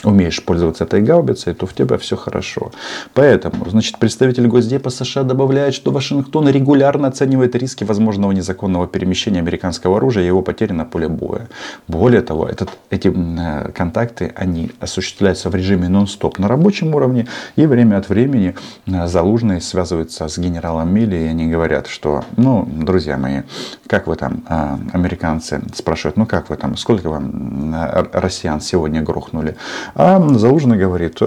умеешь 0.04 0.44
пользоваться 0.44 0.84
этой 0.84 1.02
гаубицей, 1.02 1.54
то 1.54 1.66
в 1.66 1.74
тебя 1.74 1.96
все 1.98 2.16
хорошо. 2.16 2.72
Поэтому, 3.14 3.68
значит, 3.68 3.98
представитель 3.98 4.46
Госдепа 4.46 4.90
США 4.90 5.22
добавляет, 5.22 5.74
что 5.74 5.90
Вашингтон 5.90 6.48
регулярно 6.48 7.08
оценивает 7.08 7.54
риски 7.54 7.84
возможного 7.84 8.32
незаконного 8.32 8.86
перемещения 8.86 9.38
американского 9.38 9.96
оружия 9.96 10.24
и 10.24 10.26
его 10.26 10.42
потери 10.42 10.72
на 10.72 10.84
поле 10.84 11.08
боя. 11.08 11.48
Более 11.88 12.22
того, 12.22 12.46
этот, 12.46 12.70
эти 12.90 13.08
э, 13.08 13.72
контакты, 13.72 14.32
они 14.36 14.70
осуществляются 14.80 15.50
в 15.50 15.54
режиме 15.54 15.88
нон-стоп 15.88 16.38
на 16.38 16.48
рабочем 16.48 16.94
уровне, 16.94 17.26
и 17.56 17.66
время 17.66 17.96
от 17.98 18.08
времени 18.08 18.54
э, 18.86 19.06
Залужный 19.06 19.60
связывается 19.60 20.28
с 20.28 20.38
генералом 20.38 20.92
Милли, 20.92 21.16
и 21.16 21.26
они 21.26 21.46
говорят, 21.46 21.86
что, 21.86 22.24
ну, 22.36 22.66
друзья 22.66 23.16
мои, 23.16 23.42
как 23.86 24.06
вы 24.06 24.16
там, 24.16 24.44
э, 24.48 24.76
американцы 24.92 25.62
спрашивают, 25.74 26.16
ну 26.16 26.26
как 26.26 26.50
вы 26.50 26.56
там, 26.56 26.76
сколько 26.76 27.08
вам 27.08 27.74
россиян 28.12 28.60
сегодня 28.60 29.02
грохнули? 29.02 29.56
А 29.94 30.20
Залужный 30.36 30.78
говорит, 30.78 31.20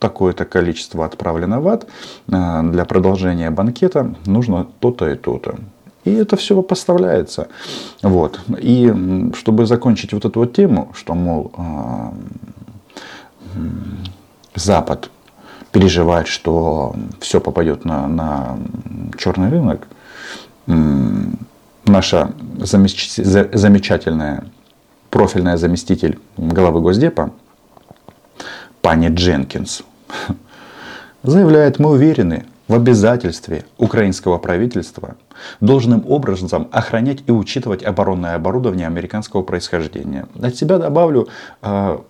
такое-то 0.00 0.44
количество 0.44 1.04
отправлено 1.04 1.60
в 1.60 1.68
ад, 1.68 1.86
э, 2.28 2.62
для 2.72 2.84
продолжения 2.84 3.50
банкета 3.50 4.14
нужно 4.26 4.66
то-то 4.80 5.08
и 5.08 5.14
то-то. 5.14 5.56
И 6.04 6.12
это 6.12 6.36
все 6.36 6.60
поставляется. 6.62 7.48
Вот. 8.02 8.40
И 8.58 8.92
чтобы 9.36 9.66
закончить 9.66 10.12
вот 10.14 10.24
эту 10.24 10.40
вот 10.40 10.54
тему, 10.54 10.90
что, 10.94 11.14
мол, 11.14 11.52
э, 11.56 12.10
Запад 14.54 15.10
переживает, 15.70 16.26
что 16.26 16.96
все 17.20 17.40
попадет 17.40 17.84
на, 17.84 18.08
на 18.08 18.58
черный 19.16 19.48
рынок, 19.50 19.86
наша 20.66 22.32
замечательная 22.58 24.44
профильная 25.10 25.56
заместитель 25.56 26.18
главы 26.36 26.80
Госдепа 26.80 27.30
пани 28.80 29.08
Дженкинс 29.08 29.82
заявляет, 31.22 31.78
мы 31.78 31.90
уверены 31.90 32.46
в 32.68 32.74
обязательстве 32.74 33.64
украинского 33.78 34.38
правительства 34.38 35.16
должным 35.60 36.04
образом 36.06 36.68
охранять 36.70 37.24
и 37.26 37.32
учитывать 37.32 37.82
оборонное 37.82 38.36
оборудование 38.36 38.86
американского 38.86 39.42
происхождения. 39.42 40.26
От 40.40 40.54
себя 40.54 40.78
добавлю, 40.78 41.28
а, 41.62 42.04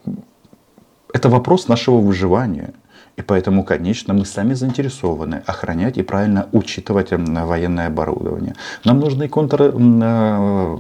это 1.15 1.29
вопрос 1.29 1.69
нашего 1.69 1.99
выживания. 1.99 2.75
И 3.17 3.23
поэтому, 3.23 3.65
конечно, 3.65 4.15
мы 4.15 4.25
сами 4.25 4.55
заинтересованы 4.55 5.43
охранять 5.47 5.99
и 5.99 6.03
правильно 6.03 6.49
учитывать 6.53 7.09
военное 7.11 7.89
оборудование. 7.89 8.55
Нам 8.85 9.01
нужны 9.01 9.29
контр 9.29 9.63
э, 9.63 10.79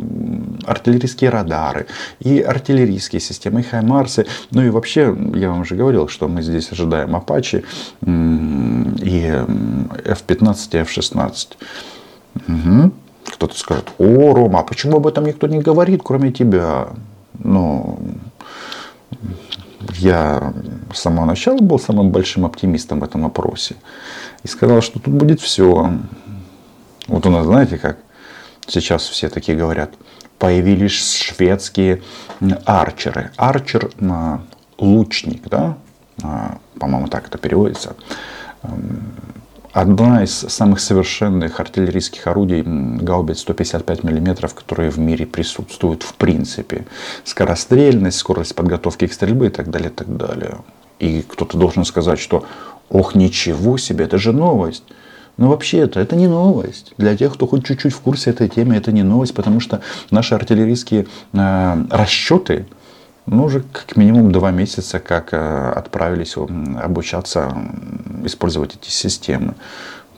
артиллерийские 0.65 1.31
радары, 1.31 1.87
и 2.21 2.41
артиллерийские 2.41 3.21
системы, 3.21 3.61
и 3.61 3.63
Хаймарсы. 3.63 4.27
Ну 4.53 4.63
и 4.63 4.71
вообще, 4.71 5.15
я 5.35 5.51
вам 5.51 5.61
уже 5.61 5.75
говорил, 5.75 6.09
что 6.09 6.29
мы 6.29 6.43
здесь 6.43 6.73
ожидаем 6.73 7.15
Апачи 7.15 7.65
и 8.07 9.45
F-15 10.05 10.69
и 10.73 10.77
F-16. 10.79 11.49
Угу. 12.49 12.93
Кто-то 13.35 13.59
скажет, 13.59 13.91
о, 13.99 14.35
Рома, 14.35 14.61
а 14.61 14.63
почему 14.63 14.97
об 14.97 15.07
этом 15.07 15.27
никто 15.27 15.47
не 15.47 15.61
говорит, 15.61 16.01
кроме 16.03 16.33
тебя? 16.33 16.89
Ну, 17.39 17.99
я 19.95 20.53
с 20.93 21.01
самого 21.01 21.25
начала 21.25 21.59
был 21.59 21.79
самым 21.79 22.11
большим 22.11 22.45
оптимистом 22.47 23.01
в 23.01 23.05
этом 23.05 23.27
опросе. 23.27 23.77
И 24.43 24.49
сказал, 24.49 24.81
что 24.81 24.99
тут 24.99 25.15
будет 25.15 25.41
все. 25.41 25.93
Вот 27.07 27.27
у 27.27 27.31
нас, 27.31 27.47
знаете, 27.47 27.79
как 27.79 27.99
сейчас 28.67 29.09
все 29.09 29.29
такие 29.29 29.57
говорят, 29.57 29.91
появились 30.39 31.17
шведские 31.17 32.03
арчеры. 32.65 33.31
Арчер– 33.37 33.91
лучник, 34.79 35.49
да? 35.49 35.77
А, 36.23 36.59
по-моему, 36.79 37.09
так 37.09 37.29
это 37.29 37.39
переводится 37.39 37.97
одна 39.73 40.25
из 40.25 40.33
самых 40.33 40.81
совершенных 40.81 41.61
артиллерийских 41.61 42.27
орудий 42.27 42.63
гаубиц 42.63 43.41
155 43.41 44.05
мм, 44.05 44.49
которые 44.49 44.91
в 44.91 44.99
мире 44.99 45.27
присутствуют 45.27 46.03
в 46.03 46.15
принципе. 46.15 46.87
Скорострельность, 47.25 48.19
скорость 48.19 48.55
подготовки 48.55 49.07
к 49.07 49.13
стрельбе 49.13 49.47
и 49.47 49.51
так 49.51 49.71
далее, 49.71 49.91
и 49.91 49.95
так 49.95 50.17
далее. 50.17 50.59
И 51.00 51.23
кто-то 51.23 51.59
должен 51.59 51.85
сказать, 51.85 52.19
что 52.21 52.45
ох, 52.90 53.14
ничего 53.14 53.78
себе, 53.78 54.04
это 54.04 54.19
же 54.19 54.33
новость. 54.33 54.85
Но 55.37 55.49
вообще 55.49 55.78
это, 55.78 56.14
не 56.16 56.28
новость. 56.28 56.92
Для 56.99 57.16
тех, 57.16 57.33
кто 57.33 57.47
хоть 57.47 57.64
чуть-чуть 57.64 57.95
в 57.95 58.00
курсе 58.00 58.30
этой 58.30 58.49
темы, 58.49 58.76
это 58.76 58.92
не 58.92 59.02
новость, 59.02 59.35
потому 59.35 59.61
что 59.61 59.80
наши 60.11 60.35
артиллерийские 60.35 61.07
э, 61.33 61.85
расчеты, 61.90 62.66
ну, 63.25 63.45
уже 63.45 63.62
как 63.73 63.97
минимум 63.97 64.33
два 64.33 64.50
месяца 64.50 64.99
как 64.99 65.33
э, 65.33 65.73
отправились 65.76 66.37
обучаться 66.37 67.57
использовать 68.25 68.76
эти 68.76 68.90
системы. 68.90 69.54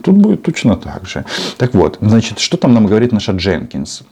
Тут 0.02 0.16
будет 0.16 0.42
точно 0.42 0.76
так 0.76 1.06
же. 1.06 1.24
Так 1.56 1.74
вот, 1.74 1.98
значит, 2.00 2.40
что 2.40 2.56
там 2.56 2.74
нам 2.74 2.86
говорит 2.86 3.12
наша 3.12 3.30
Дженкинс? 3.32 4.02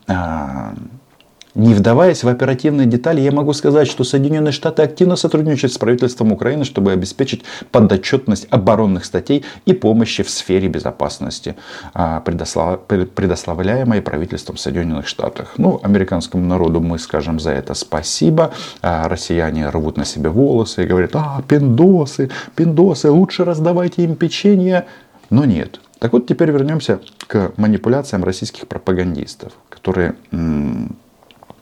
Не 1.55 1.75
вдаваясь 1.75 2.23
в 2.23 2.29
оперативные 2.29 2.87
детали, 2.87 3.21
я 3.21 3.33
могу 3.33 3.53
сказать, 3.53 3.89
что 3.89 4.05
Соединенные 4.05 4.53
Штаты 4.53 4.83
активно 4.83 5.17
сотрудничают 5.17 5.73
с 5.73 5.79
правительством 5.79 6.31
Украины, 6.33 6.65
чтобы 6.65 6.93
обеспечить 6.93 7.43
подотчетность 7.73 8.47
оборонных 8.51 9.05
статей 9.05 9.45
и 9.67 9.73
помощи 9.73 10.23
в 10.23 10.31
сфере 10.31 10.69
безопасности, 10.69 11.57
а, 11.93 12.21
предоставляемой 12.21 14.01
правительством 14.01 14.57
Соединенных 14.57 15.09
Штатов. 15.09 15.55
Ну, 15.57 15.81
американскому 15.83 16.47
народу 16.47 16.81
мы 16.81 16.99
скажем 17.01 17.41
за 17.41 17.51
это 17.51 17.75
спасибо. 17.75 18.53
А 18.81 19.09
россияне 19.09 19.69
рвут 19.69 19.97
на 19.97 20.05
себе 20.05 20.31
волосы 20.31 20.85
и 20.85 20.87
говорят, 20.87 21.11
а, 21.15 21.43
пиндосы, 21.49 22.31
пиндосы, 22.55 23.11
лучше 23.11 23.45
раздавайте 23.45 24.05
им 24.05 24.15
печенье. 24.15 24.87
Но 25.31 25.45
нет. 25.45 25.81
Так 25.99 26.13
вот, 26.13 26.27
теперь 26.27 26.51
вернемся 26.51 27.01
к 27.27 27.53
манипуляциям 27.57 28.25
российских 28.25 28.69
пропагандистов, 28.69 29.53
которые 29.69 30.15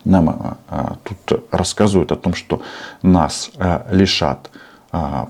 нам 0.05 0.29
а, 0.29 0.57
а, 0.69 0.97
тут 1.05 1.45
рассказывают 1.51 2.13
о 2.13 2.17
том, 2.17 2.35
что 2.35 2.63
нас 3.03 3.51
а, 3.59 3.87
лишат 3.91 4.51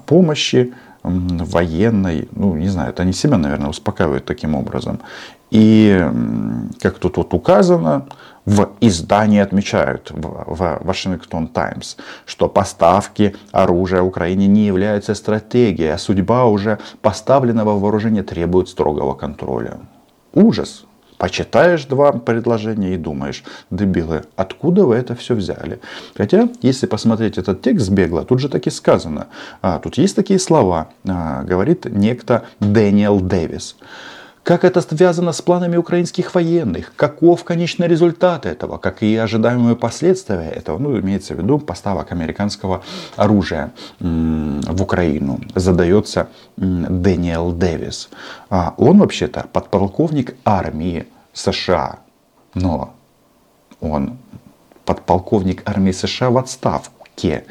помощи 0.06 0.72
военной, 1.02 2.28
ну 2.30 2.54
не 2.54 2.68
знаю, 2.68 2.90
это 2.90 3.02
они 3.02 3.12
себя, 3.12 3.38
наверное, 3.38 3.70
успокаивают 3.70 4.24
таким 4.24 4.54
образом. 4.54 5.00
И 5.50 6.00
как 6.80 6.98
тут 6.98 7.16
вот 7.16 7.34
указано, 7.34 8.06
в 8.44 8.70
издании 8.80 9.40
отмечают 9.40 10.10
в 10.10 10.78
Вашингтон 10.80 11.48
Таймс, 11.48 11.96
что 12.24 12.48
поставки 12.48 13.36
оружия 13.50 14.02
Украине 14.02 14.46
не 14.46 14.66
являются 14.66 15.14
стратегией, 15.14 15.88
а 15.88 15.98
судьба 15.98 16.44
уже 16.44 16.78
поставленного 17.02 17.78
вооружения 17.78 18.22
требует 18.22 18.68
строгого 18.68 19.14
контроля. 19.14 19.80
Ужас! 20.32 20.84
Почитаешь 21.18 21.84
два 21.84 22.12
предложения 22.12 22.94
и 22.94 22.96
думаешь, 22.96 23.44
дебилы, 23.70 24.22
откуда 24.36 24.84
вы 24.84 24.96
это 24.96 25.14
все 25.14 25.34
взяли? 25.34 25.80
Хотя, 26.16 26.48
если 26.62 26.86
посмотреть 26.86 27.38
этот 27.38 27.60
текст 27.60 27.90
бегло, 27.90 28.24
тут 28.24 28.40
же 28.40 28.48
таки 28.48 28.70
сказано, 28.70 29.26
а, 29.60 29.78
тут 29.78 29.98
есть 29.98 30.16
такие 30.16 30.38
слова, 30.38 30.88
а, 31.06 31.42
говорит 31.42 31.84
некто 31.84 32.44
Дэниел 32.60 33.20
Дэвис. 33.20 33.76
Как 34.48 34.64
это 34.64 34.80
связано 34.80 35.32
с 35.32 35.42
планами 35.42 35.76
украинских 35.76 36.34
военных, 36.34 36.94
каков 36.96 37.44
конечный 37.44 37.86
результат 37.86 38.46
этого, 38.46 38.78
как 38.78 39.02
и 39.02 39.14
ожидаемые 39.14 39.76
последствия 39.76 40.48
этого, 40.48 40.78
ну, 40.78 40.98
имеется 40.98 41.34
в 41.34 41.38
виду 41.38 41.58
поставок 41.58 42.12
американского 42.12 42.82
оружия 43.16 43.72
в 44.00 44.82
Украину, 44.82 45.42
задается 45.54 46.28
Дэниел 46.56 47.52
Дэвис. 47.52 48.08
А 48.48 48.72
он 48.78 49.00
вообще-то 49.00 49.48
подполковник 49.52 50.34
армии 50.46 51.06
США, 51.34 51.98
но 52.54 52.94
он 53.82 54.16
подполковник 54.86 55.62
армии 55.68 55.92
США 55.92 56.30
в 56.30 56.38
отставке. 56.38 57.44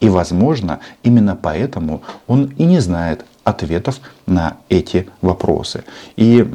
И, 0.00 0.08
возможно, 0.08 0.80
именно 1.04 1.36
поэтому 1.40 2.02
он 2.26 2.46
и 2.58 2.64
не 2.64 2.80
знает 2.80 3.24
ответов 3.44 4.00
на 4.26 4.56
эти 4.68 5.08
вопросы. 5.22 5.84
И 6.16 6.46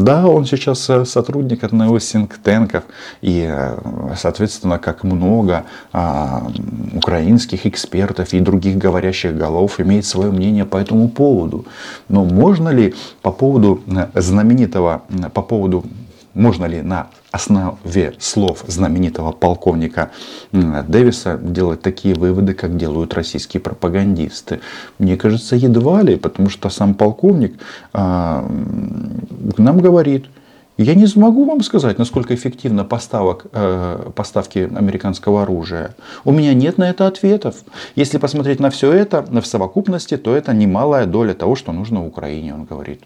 да, 0.00 0.26
он 0.26 0.46
сейчас 0.46 0.88
э, 0.88 1.04
сотрудник 1.04 1.64
одного 1.64 1.98
из 1.98 2.08
синктенков, 2.08 2.84
и, 3.20 3.46
э, 3.48 3.76
соответственно, 4.16 4.78
как 4.78 5.04
много 5.04 5.64
а, 5.92 6.46
украинских 6.94 7.66
экспертов 7.66 8.32
и 8.32 8.40
других 8.40 8.78
говорящих 8.78 9.36
голов 9.36 9.80
имеет 9.80 10.06
свое 10.06 10.30
мнение 10.30 10.64
по 10.64 10.76
этому 10.76 11.08
поводу. 11.08 11.66
Но 12.08 12.24
можно 12.24 12.68
ли 12.68 12.94
по 13.22 13.32
поводу 13.32 13.82
э, 13.86 14.08
знаменитого, 14.14 15.02
по 15.34 15.42
поводу 15.42 15.84
можно 16.34 16.66
ли 16.66 16.82
на 16.82 17.08
основе 17.30 18.14
слов 18.18 18.64
знаменитого 18.66 19.32
полковника 19.32 20.10
Дэвиса 20.52 21.38
делать 21.38 21.82
такие 21.82 22.14
выводы, 22.14 22.54
как 22.54 22.76
делают 22.76 23.14
российские 23.14 23.60
пропагандисты? 23.60 24.60
Мне 24.98 25.16
кажется, 25.16 25.56
едва 25.56 26.02
ли, 26.02 26.16
потому 26.16 26.48
что 26.48 26.70
сам 26.70 26.94
полковник 26.94 27.58
а, 27.92 28.46
нам 29.58 29.78
говорит, 29.78 30.26
я 30.76 30.94
не 30.94 31.06
смогу 31.06 31.44
вам 31.44 31.62
сказать, 31.62 31.98
насколько 31.98 32.34
эффективна 32.34 32.84
поставок, 32.86 33.46
э, 33.52 34.10
поставки 34.14 34.60
американского 34.60 35.42
оружия. 35.42 35.94
У 36.24 36.32
меня 36.32 36.54
нет 36.54 36.78
на 36.78 36.88
это 36.88 37.06
ответов. 37.06 37.56
Если 37.96 38.16
посмотреть 38.16 38.60
на 38.60 38.70
все 38.70 38.90
это 38.90 39.22
в 39.22 39.44
совокупности, 39.44 40.16
то 40.16 40.34
это 40.34 40.54
немалая 40.54 41.04
доля 41.04 41.34
того, 41.34 41.54
что 41.54 41.72
нужно 41.72 42.06
Украине, 42.06 42.54
он 42.54 42.64
говорит. 42.64 43.02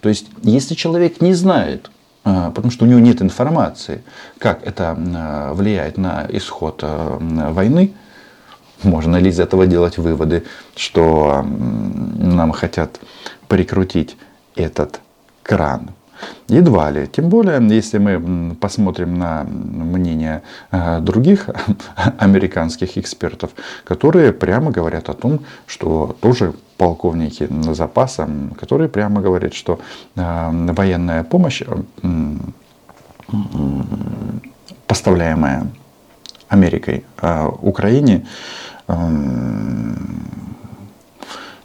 То 0.00 0.08
есть, 0.08 0.28
если 0.42 0.74
человек 0.74 1.20
не 1.20 1.34
знает, 1.34 1.90
потому 2.26 2.72
что 2.72 2.84
у 2.84 2.88
него 2.88 2.98
нет 2.98 3.22
информации, 3.22 4.02
как 4.38 4.66
это 4.66 4.96
а, 4.98 5.54
влияет 5.54 5.96
на 5.96 6.26
исход 6.28 6.80
а, 6.82 7.18
войны. 7.52 7.92
Можно 8.82 9.16
ли 9.16 9.30
из 9.30 9.38
этого 9.38 9.66
делать 9.66 9.96
выводы, 9.96 10.42
что 10.74 11.44
нам 11.44 12.50
хотят 12.52 13.00
прикрутить 13.48 14.16
этот 14.56 15.00
кран? 15.44 15.90
Едва 16.48 16.90
ли. 16.90 17.06
Тем 17.06 17.28
более, 17.28 17.58
если 17.74 17.98
мы 17.98 18.54
посмотрим 18.54 19.18
на 19.18 19.44
мнение 19.44 20.42
других 21.00 21.48
американских 22.18 22.98
экспертов, 22.98 23.50
которые 23.84 24.32
прямо 24.32 24.70
говорят 24.70 25.08
о 25.08 25.14
том, 25.14 25.40
что 25.66 26.16
тоже 26.20 26.52
полковники 26.76 27.48
запаса, 27.72 28.28
которые 28.58 28.88
прямо 28.88 29.20
говорят, 29.20 29.54
что 29.54 29.78
э, 30.14 30.72
военная 30.72 31.24
помощь, 31.24 31.62
э, 31.62 31.72
поставляемая 34.86 35.66
Америкой 36.48 37.04
э, 37.20 37.48
Украине, 37.62 38.26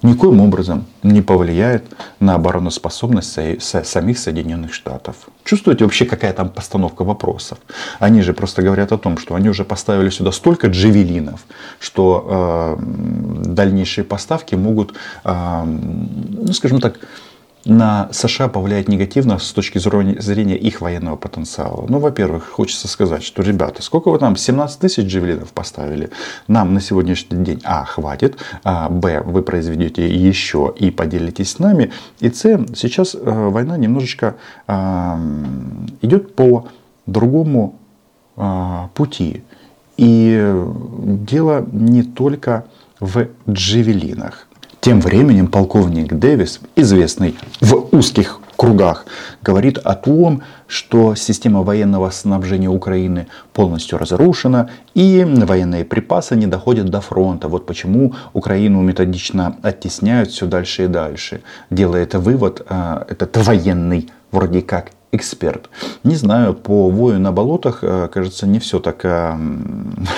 никоим 0.03 0.41
образом 0.41 0.85
не 1.03 1.21
повлияет 1.21 1.83
на 2.19 2.35
обороноспособность 2.35 3.37
самих 3.61 4.17
Соединенных 4.19 4.73
Штатов. 4.73 5.15
Чувствуете 5.43 5.83
вообще, 5.83 6.05
какая 6.05 6.33
там 6.33 6.49
постановка 6.49 7.03
вопросов? 7.03 7.57
Они 7.99 8.21
же 8.21 8.33
просто 8.33 8.61
говорят 8.61 8.91
о 8.91 8.97
том, 8.97 9.17
что 9.17 9.35
они 9.35 9.49
уже 9.49 9.63
поставили 9.63 10.09
сюда 10.09 10.31
столько 10.31 10.67
джевелинов, 10.67 11.45
что 11.79 12.77
э, 12.79 12.83
дальнейшие 13.45 14.03
поставки 14.05 14.55
могут, 14.55 14.93
э, 15.23 15.63
ну 15.65 16.53
скажем 16.53 16.79
так, 16.79 16.99
на 17.65 18.09
США 18.11 18.47
повлияет 18.47 18.87
негативно 18.87 19.37
с 19.37 19.51
точки 19.51 19.77
зрения 19.77 20.57
их 20.57 20.81
военного 20.81 21.15
потенциала. 21.15 21.85
Ну, 21.87 21.99
во-первых, 21.99 22.49
хочется 22.49 22.87
сказать, 22.87 23.23
что, 23.23 23.43
ребята, 23.43 23.81
сколько 23.81 24.09
вы 24.09 24.17
там, 24.17 24.35
17 24.35 24.79
тысяч 24.79 25.05
джевелинов 25.05 25.51
поставили? 25.53 26.09
Нам 26.47 26.73
на 26.73 26.81
сегодняшний 26.81 27.43
день, 27.43 27.61
а, 27.63 27.85
хватит, 27.85 28.37
а, 28.63 28.89
б, 28.89 29.21
вы 29.21 29.43
произведете 29.43 30.07
еще 30.07 30.73
и 30.75 30.91
поделитесь 30.91 31.51
с 31.51 31.59
нами, 31.59 31.91
и 32.19 32.29
с, 32.29 32.41
сейчас 32.75 33.15
а, 33.15 33.49
война 33.49 33.77
немножечко 33.77 34.35
а, 34.67 35.19
идет 36.01 36.35
по 36.35 36.67
другому 37.05 37.75
а, 38.37 38.89
пути. 38.95 39.43
И 39.97 40.55
дело 41.03 41.65
не 41.71 42.01
только 42.01 42.65
в 42.99 43.27
джевелинах. 43.47 44.47
Тем 44.81 44.99
временем 44.99 45.45
полковник 45.45 46.11
Дэвис, 46.11 46.59
известный 46.75 47.35
в 47.59 47.89
узких 47.91 48.39
кругах, 48.55 49.05
говорит 49.43 49.77
о 49.77 49.93
том, 49.93 50.41
что 50.65 51.13
система 51.13 51.61
военного 51.61 52.09
снабжения 52.09 52.67
Украины 52.67 53.27
полностью 53.53 53.99
разрушена 53.99 54.71
и 54.95 55.23
военные 55.23 55.85
припасы 55.85 56.35
не 56.35 56.47
доходят 56.47 56.89
до 56.89 56.99
фронта. 56.99 57.47
Вот 57.47 57.67
почему 57.67 58.15
Украину 58.33 58.81
методично 58.81 59.55
оттесняют 59.61 60.31
все 60.31 60.47
дальше 60.47 60.85
и 60.85 60.87
дальше. 60.87 61.41
Делает 61.69 62.15
вывод 62.15 62.65
э, 62.67 63.05
этот 63.07 63.37
военный 63.37 64.09
вроде 64.31 64.63
как 64.63 64.93
эксперт. 65.11 65.69
Не 66.03 66.15
знаю, 66.15 66.53
по 66.53 66.89
вою 66.89 67.19
на 67.19 67.31
болотах, 67.31 67.79
э, 67.83 68.07
кажется, 68.11 68.47
не 68.47 68.59
все 68.59 68.79
так 68.79 69.03
э, 69.03 69.37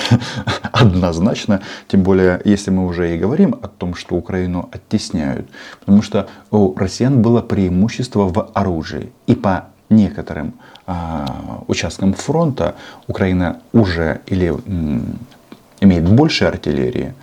однозначно. 0.71 1.61
Тем 1.87 2.03
более, 2.03 2.41
если 2.45 2.71
мы 2.71 2.85
уже 2.85 3.15
и 3.15 3.17
говорим 3.17 3.55
о 3.61 3.67
том, 3.67 3.95
что 3.95 4.15
Украину 4.15 4.69
оттесняют. 4.71 5.47
Потому 5.79 6.01
что 6.01 6.27
у 6.51 6.75
россиян 6.75 7.21
было 7.21 7.41
преимущество 7.41 8.27
в 8.27 8.49
оружии. 8.53 9.11
И 9.27 9.35
по 9.35 9.65
некоторым 9.89 10.53
а, 10.85 11.63
участкам 11.67 12.13
фронта 12.13 12.75
Украина 13.07 13.59
уже 13.71 14.21
или 14.25 14.53
имеет 15.79 16.09
больше 16.09 16.45
артиллерии, 16.45 17.13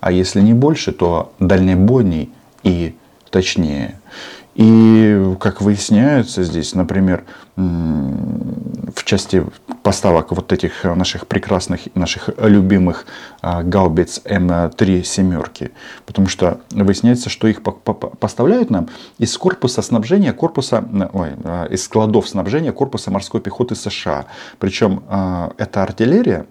а 0.00 0.12
если 0.12 0.40
не 0.40 0.54
больше, 0.54 0.92
то 0.92 1.32
дальнобойней 1.38 2.30
и 2.62 2.94
точнее. 3.30 4.00
И, 4.60 5.36
как 5.40 5.62
выясняется 5.62 6.44
здесь, 6.44 6.74
например, 6.74 7.24
в 7.56 9.04
части 9.04 9.42
поставок 9.82 10.32
вот 10.32 10.52
этих 10.52 10.84
наших 10.84 11.26
прекрасных, 11.26 11.88
наших 11.94 12.28
любимых 12.36 13.06
а, 13.40 13.62
гаубиц 13.62 14.20
М3 14.22 15.02
семерки, 15.02 15.70
потому 16.04 16.28
что 16.28 16.60
выясняется, 16.72 17.30
что 17.30 17.48
их 17.48 17.62
поставляют 17.62 18.68
нам 18.68 18.90
из 19.16 19.34
корпуса 19.38 19.80
снабжения 19.80 20.34
корпуса, 20.34 20.86
ой, 21.14 21.30
а, 21.42 21.64
из 21.64 21.82
складов 21.84 22.28
снабжения 22.28 22.72
корпуса 22.72 23.10
морской 23.10 23.40
пехоты 23.40 23.74
США. 23.74 24.26
Причем 24.58 25.02
а, 25.08 25.54
эта 25.56 25.82
артиллерия, 25.82 26.44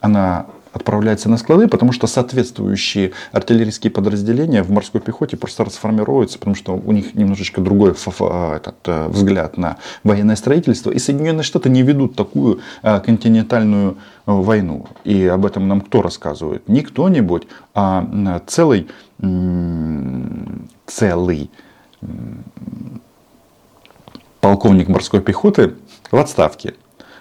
она 0.00 0.46
отправляется 0.78 1.28
на 1.28 1.36
склады, 1.36 1.68
потому 1.68 1.92
что 1.92 2.06
соответствующие 2.06 3.12
артиллерийские 3.32 3.90
подразделения 3.90 4.62
в 4.62 4.70
морской 4.70 5.00
пехоте 5.00 5.36
просто 5.36 5.64
расформируются, 5.64 6.38
потому 6.38 6.56
что 6.56 6.74
у 6.76 6.92
них 6.92 7.14
немножечко 7.14 7.60
другой 7.60 7.90
этот, 7.90 8.76
э, 8.86 9.08
взгляд 9.08 9.58
на 9.58 9.76
военное 10.04 10.36
строительство. 10.36 10.90
И 10.90 10.98
Соединенные 10.98 11.42
Штаты 11.42 11.68
не 11.68 11.82
ведут 11.82 12.16
такую 12.16 12.60
э, 12.82 13.00
континентальную 13.00 13.90
э, 13.90 14.32
войну. 14.32 14.86
И 15.04 15.26
об 15.26 15.44
этом 15.44 15.68
нам 15.68 15.80
кто 15.80 16.00
рассказывает? 16.00 16.68
Не 16.68 16.82
кто-нибудь, 16.82 17.48
а 17.74 18.40
целый, 18.46 18.88
целый 20.86 21.50
полковник 24.40 24.88
морской 24.88 25.20
пехоты 25.20 25.74
в 26.10 26.16
отставке 26.16 26.74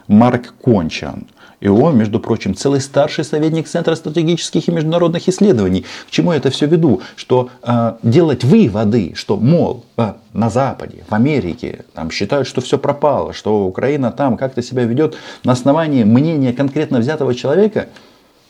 Марк 0.08 0.54
Кончан– 0.62 1.28
и 1.60 1.67
он, 1.67 1.98
между 1.98 2.20
прочим, 2.20 2.56
целый 2.56 2.82
старший 2.82 3.24
советник 3.24 3.67
Центра 3.67 3.96
стратегических 3.96 4.67
и 4.67 4.72
международных 4.72 5.28
исследований. 5.28 5.86
К 6.08 6.12
чему 6.12 6.32
я 6.32 6.38
это 6.38 6.50
все 6.50 6.67
веду? 6.67 7.02
Что 7.15 7.50
э, 7.63 7.93
делать 8.04 8.43
выводы, 8.43 9.13
что, 9.15 9.38
мол, 9.38 9.84
э, 9.98 10.13
на 10.34 10.50
Западе, 10.50 11.04
в 11.10 11.13
Америке, 11.13 11.86
там 11.93 12.12
считают, 12.12 12.48
что 12.48 12.62
все 12.62 12.78
пропало, 12.78 13.34
что 13.34 13.65
Украина 13.65 14.12
там 14.12 14.38
как-то 14.38 14.62
себя 14.62 14.84
ведет 14.84 15.17
на 15.43 15.54
основании 15.54 16.04
мнения 16.04 16.54
конкретно 16.54 17.00
взятого 17.00 17.34
человека– 17.34 17.88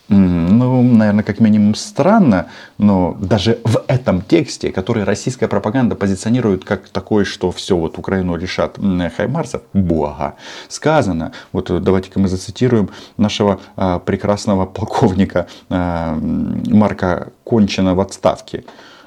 ну, 0.08 0.82
наверное, 0.82 1.22
как 1.22 1.40
минимум 1.40 1.74
странно, 1.74 2.46
но 2.78 3.16
даже 3.20 3.58
в 3.64 3.84
этом 3.88 4.22
тексте, 4.22 4.72
который 4.72 5.04
российская 5.04 5.48
пропаганда 5.48 5.96
позиционирует 5.96 6.64
как 6.64 6.88
такой, 6.88 7.24
что 7.24 7.50
все, 7.50 7.76
вот 7.76 7.98
Украину 7.98 8.36
лишат 8.36 8.78
хаймарсов, 9.16 9.62
бога, 9.74 10.34
сказано, 10.68 11.32
вот 11.52 11.70
давайте-ка 11.82 12.18
мы 12.20 12.28
зацитируем 12.28 12.88
нашего 13.18 13.60
а, 13.76 13.98
прекрасного 13.98 14.64
полковника 14.64 15.46
а, 15.68 16.18
Марка 16.18 17.32
Кончина 17.44 17.94
в 17.94 18.00
отставке. 18.00 18.64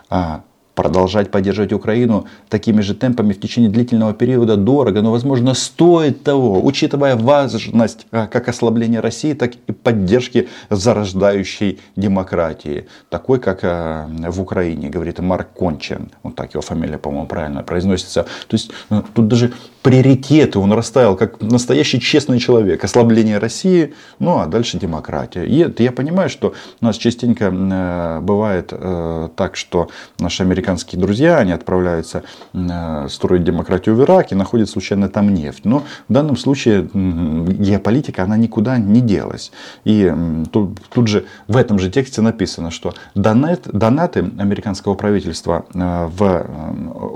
А, 0.09 0.41
продолжать 0.81 1.29
поддерживать 1.29 1.73
Украину 1.73 2.25
такими 2.49 2.81
же 2.81 2.95
темпами 2.95 3.33
в 3.33 3.39
течение 3.39 3.69
длительного 3.69 4.13
периода 4.13 4.57
дорого, 4.57 5.03
но, 5.03 5.11
возможно, 5.11 5.53
стоит 5.53 6.23
того, 6.23 6.65
учитывая 6.65 7.15
важность 7.15 8.07
а, 8.11 8.25
как 8.25 8.49
ослабления 8.49 8.99
России, 8.99 9.33
так 9.33 9.51
и 9.67 9.71
поддержки 9.71 10.49
зарождающей 10.71 11.79
демократии, 11.95 12.87
такой, 13.09 13.39
как 13.39 13.59
а, 13.61 14.09
в 14.27 14.41
Украине, 14.41 14.89
говорит 14.89 15.19
Марк 15.19 15.49
Кончен, 15.53 16.09
вот 16.23 16.35
так 16.35 16.55
его 16.55 16.61
фамилия, 16.61 16.97
по-моему, 16.97 17.27
правильно 17.27 17.61
произносится. 17.61 18.23
То 18.47 18.55
есть 18.55 18.71
э, 18.89 19.03
тут 19.13 19.27
даже 19.27 19.53
приоритеты 19.81 20.59
он 20.59 20.73
расставил 20.73 21.15
как 21.15 21.41
настоящий 21.41 21.99
честный 21.99 22.39
человек. 22.39 22.83
Ослабление 22.83 23.37
России, 23.37 23.93
ну 24.19 24.39
а 24.39 24.45
дальше 24.45 24.79
демократия. 24.79 25.45
И 25.45 25.83
я 25.83 25.91
понимаю, 25.91 26.29
что 26.29 26.53
у 26.81 26.85
нас 26.85 26.97
частенько 26.97 27.45
э, 27.45 28.19
бывает 28.21 28.69
э, 28.71 29.29
так, 29.35 29.55
что 29.55 29.89
наши 30.19 30.43
американские 30.71 31.01
друзья, 31.01 31.38
они 31.38 31.51
отправляются 31.51 32.23
э, 32.53 33.07
строить 33.10 33.43
демократию 33.43 33.95
в 33.95 34.01
Ираке, 34.03 34.36
находят 34.36 34.69
случайно 34.69 35.10
там 35.10 35.34
нефть. 35.34 35.65
Но 35.65 35.84
в 36.07 36.13
данном 36.13 36.38
случае 36.38 36.89
геополитика, 36.93 38.23
она 38.23 38.38
никуда 38.38 38.77
не 38.77 39.01
делась. 39.01 39.51
И 39.84 40.13
тут, 40.51 40.79
тут 40.89 41.07
же 41.07 41.25
в 41.47 41.57
этом 41.57 41.77
же 41.77 41.89
тексте 41.89 42.21
написано, 42.21 42.71
что 42.71 42.93
донат, 43.15 43.67
донаты 43.71 44.19
американского 44.39 44.93
правительства 44.95 45.65
в, 45.73 46.45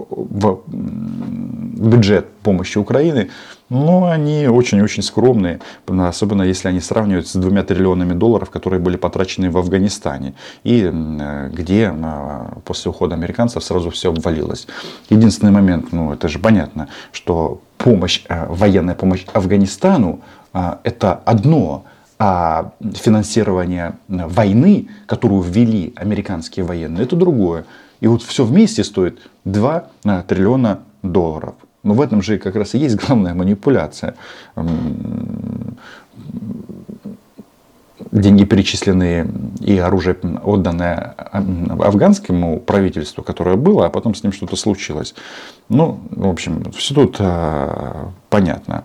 в 0.09 0.59
бюджет 0.67 2.27
помощи 2.43 2.77
Украины, 2.77 3.29
ну, 3.69 4.05
они 4.05 4.47
очень-очень 4.47 5.03
скромные, 5.03 5.59
особенно 5.87 6.43
если 6.43 6.67
они 6.67 6.79
сравнивают 6.79 7.27
с 7.27 7.35
двумя 7.35 7.63
триллионами 7.63 8.13
долларов, 8.13 8.49
которые 8.49 8.79
были 8.79 8.95
потрачены 8.95 9.49
в 9.49 9.57
Афганистане, 9.57 10.33
и 10.63 10.91
где 11.51 11.93
после 12.63 12.91
ухода 12.91 13.15
американцев 13.15 13.63
сразу 13.63 13.89
все 13.89 14.09
обвалилось. 14.09 14.67
Единственный 15.09 15.51
момент, 15.51 15.91
ну, 15.91 16.13
это 16.13 16.27
же 16.27 16.39
понятно, 16.39 16.89
что 17.11 17.61
помощь, 17.77 18.23
э, 18.29 18.45
военная 18.47 18.95
помощь 18.95 19.25
Афганистану, 19.33 20.21
э, 20.53 20.77
это 20.83 21.13
одно, 21.25 21.85
а 22.17 22.71
финансирование 22.93 23.93
войны, 24.07 24.87
которую 25.07 25.41
ввели 25.41 25.93
американские 25.95 26.65
военные, 26.65 27.03
это 27.03 27.15
другое. 27.15 27.65
И 27.99 28.07
вот 28.07 28.21
все 28.21 28.45
вместе 28.45 28.83
стоит 28.83 29.19
2 29.43 29.87
э, 30.05 30.23
триллиона 30.27 30.79
долларов. 31.03 31.55
Но 31.85 31.93
в 31.93 32.01
этом 32.01 32.23
же 32.23 32.39
как 32.39 32.55
раз 32.55 32.73
и 32.73 32.79
есть 32.79 32.95
главная 32.95 33.35
манипуляция. 33.35 34.15
Деньги 38.11 38.43
перечисленные 38.43 39.29
и 39.59 39.77
оружие 39.77 40.17
отданное 40.43 41.15
афганскому 41.31 42.59
правительству, 42.59 43.23
которое 43.23 43.55
было, 43.55 43.85
а 43.85 43.89
потом 43.89 44.15
с 44.15 44.23
ним 44.23 44.31
что-то 44.33 44.55
случилось. 44.55 45.13
Ну, 45.69 45.99
в 46.09 46.27
общем, 46.27 46.71
все 46.71 46.95
тут 46.95 47.17
а, 47.19 48.09
понятно. 48.29 48.83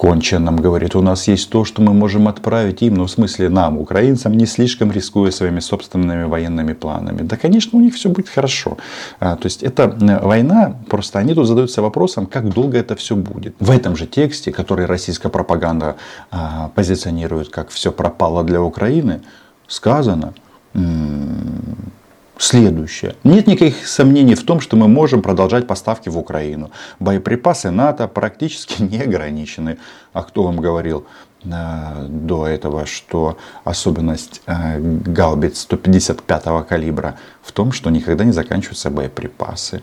Конча 0.00 0.38
нам 0.38 0.56
говорит, 0.56 0.96
у 0.96 1.02
нас 1.02 1.28
есть 1.28 1.50
то, 1.50 1.66
что 1.66 1.82
мы 1.82 1.92
можем 1.92 2.26
отправить 2.26 2.80
им, 2.80 2.94
ну 2.94 3.04
в 3.04 3.10
смысле 3.10 3.50
нам, 3.50 3.76
украинцам, 3.76 4.32
не 4.32 4.46
слишком 4.46 4.90
рискуя 4.90 5.30
своими 5.30 5.60
собственными 5.60 6.24
военными 6.24 6.72
планами. 6.72 7.20
Да, 7.20 7.36
конечно, 7.36 7.78
у 7.78 7.82
них 7.82 7.94
все 7.94 8.08
будет 8.08 8.30
хорошо. 8.30 8.78
А, 9.18 9.36
то 9.36 9.44
есть 9.44 9.62
это 9.62 9.94
э, 10.00 10.26
война, 10.26 10.74
просто 10.88 11.18
они 11.18 11.34
тут 11.34 11.46
задаются 11.46 11.82
вопросом, 11.82 12.24
как 12.24 12.48
долго 12.48 12.78
это 12.78 12.96
все 12.96 13.14
будет. 13.14 13.54
В 13.60 13.70
этом 13.70 13.94
же 13.94 14.06
тексте, 14.06 14.52
который 14.52 14.86
российская 14.86 15.28
пропаганда 15.28 15.96
а, 16.30 16.70
позиционирует 16.74 17.50
как 17.50 17.68
все 17.68 17.92
пропало 17.92 18.42
для 18.42 18.62
Украины, 18.62 19.20
сказано, 19.68 20.32
следующее. 22.40 23.14
Нет 23.24 23.46
никаких 23.46 23.86
сомнений 23.86 24.34
в 24.34 24.44
том, 24.44 24.60
что 24.60 24.76
мы 24.76 24.88
можем 24.88 25.22
продолжать 25.22 25.66
поставки 25.66 26.08
в 26.08 26.18
Украину. 26.18 26.70
Боеприпасы 26.98 27.70
НАТО 27.70 28.08
практически 28.08 28.82
не 28.90 29.00
ограничены. 29.00 29.78
А 30.12 30.22
кто 30.22 30.44
вам 30.44 30.56
говорил 30.56 31.06
э, 31.44 32.06
до 32.08 32.46
этого, 32.46 32.86
что 32.86 33.36
особенность 33.64 34.42
э, 34.46 34.78
гаубиц 34.80 35.60
155 35.60 36.66
калибра 36.66 37.16
в 37.42 37.52
том, 37.52 37.72
что 37.72 37.90
никогда 37.90 38.24
не 38.24 38.32
заканчиваются 38.32 38.90
боеприпасы. 38.90 39.82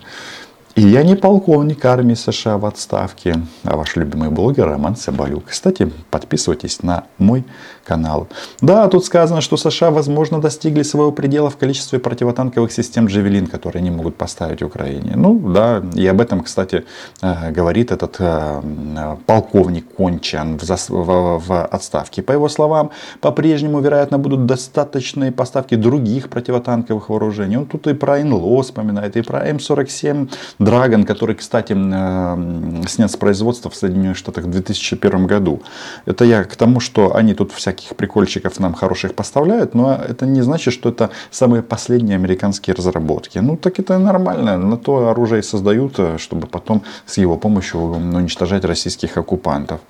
И 0.78 0.80
я 0.80 1.02
не 1.02 1.16
полковник 1.16 1.84
армии 1.84 2.14
США 2.14 2.56
в 2.56 2.64
отставке, 2.64 3.34
а 3.64 3.76
ваш 3.76 3.96
любимый 3.96 4.30
блогер 4.30 4.68
Роман 4.68 4.94
Соболюк. 4.94 5.46
Кстати, 5.48 5.90
подписывайтесь 6.08 6.84
на 6.84 7.02
мой 7.18 7.44
канал. 7.84 8.28
Да, 8.60 8.86
тут 8.86 9.04
сказано, 9.04 9.40
что 9.40 9.56
США, 9.56 9.90
возможно, 9.90 10.40
достигли 10.40 10.84
своего 10.84 11.10
предела 11.10 11.50
в 11.50 11.56
количестве 11.56 11.98
противотанковых 11.98 12.70
систем 12.70 13.06
«Джавелин», 13.06 13.48
которые 13.48 13.80
они 13.80 13.90
могут 13.90 14.14
поставить 14.14 14.62
Украине. 14.62 15.14
Ну, 15.16 15.40
да, 15.52 15.82
и 15.96 16.06
об 16.06 16.20
этом, 16.20 16.42
кстати, 16.42 16.84
э, 17.22 17.50
говорит 17.50 17.90
этот 17.90 18.16
э, 18.20 19.16
полковник 19.26 19.86
Кончан 19.96 20.60
в 20.60 21.66
отставке. 21.72 22.22
По 22.22 22.32
его 22.32 22.48
словам, 22.48 22.90
по-прежнему, 23.20 23.80
вероятно, 23.80 24.18
будут 24.18 24.46
достаточные 24.46 25.32
поставки 25.32 25.74
других 25.74 26.28
противотанковых 26.28 27.08
вооружений. 27.08 27.56
Он 27.56 27.66
тут 27.66 27.88
и 27.88 27.94
про 27.94 28.22
НЛО 28.22 28.62
вспоминает, 28.62 29.16
и 29.16 29.22
про 29.22 29.50
М47 29.50 30.30
Драгон, 30.68 31.04
который, 31.04 31.34
кстати, 31.34 31.74
э, 31.74 32.86
снят 32.86 33.10
с 33.10 33.16
производства 33.16 33.70
в 33.70 33.74
Соединенных 33.74 34.16
Штатах 34.16 34.44
в 34.44 34.50
2001 34.50 35.26
году. 35.26 35.62
Это 36.06 36.24
я 36.24 36.44
к 36.44 36.56
тому, 36.56 36.80
что 36.80 37.16
они 37.16 37.34
тут 37.34 37.52
всяких 37.52 37.96
прикольчиков 37.96 38.60
нам 38.60 38.74
хороших 38.74 39.14
поставляют, 39.14 39.74
но 39.74 39.94
это 39.94 40.26
не 40.26 40.42
значит, 40.42 40.74
что 40.74 40.90
это 40.90 41.10
самые 41.30 41.62
последние 41.62 42.16
американские 42.16 42.74
разработки. 42.74 43.38
Ну, 43.38 43.56
так 43.56 43.80
это 43.80 43.98
нормально. 43.98 44.58
На 44.58 44.76
то 44.76 45.08
оружие 45.08 45.42
создают, 45.42 45.98
э, 45.98 46.18
чтобы 46.18 46.46
потом 46.46 46.82
с 47.06 47.18
его 47.18 47.36
помощью 47.36 47.80
уничтожать 47.80 48.64
российских 48.64 49.16
оккупантов. 49.16 49.80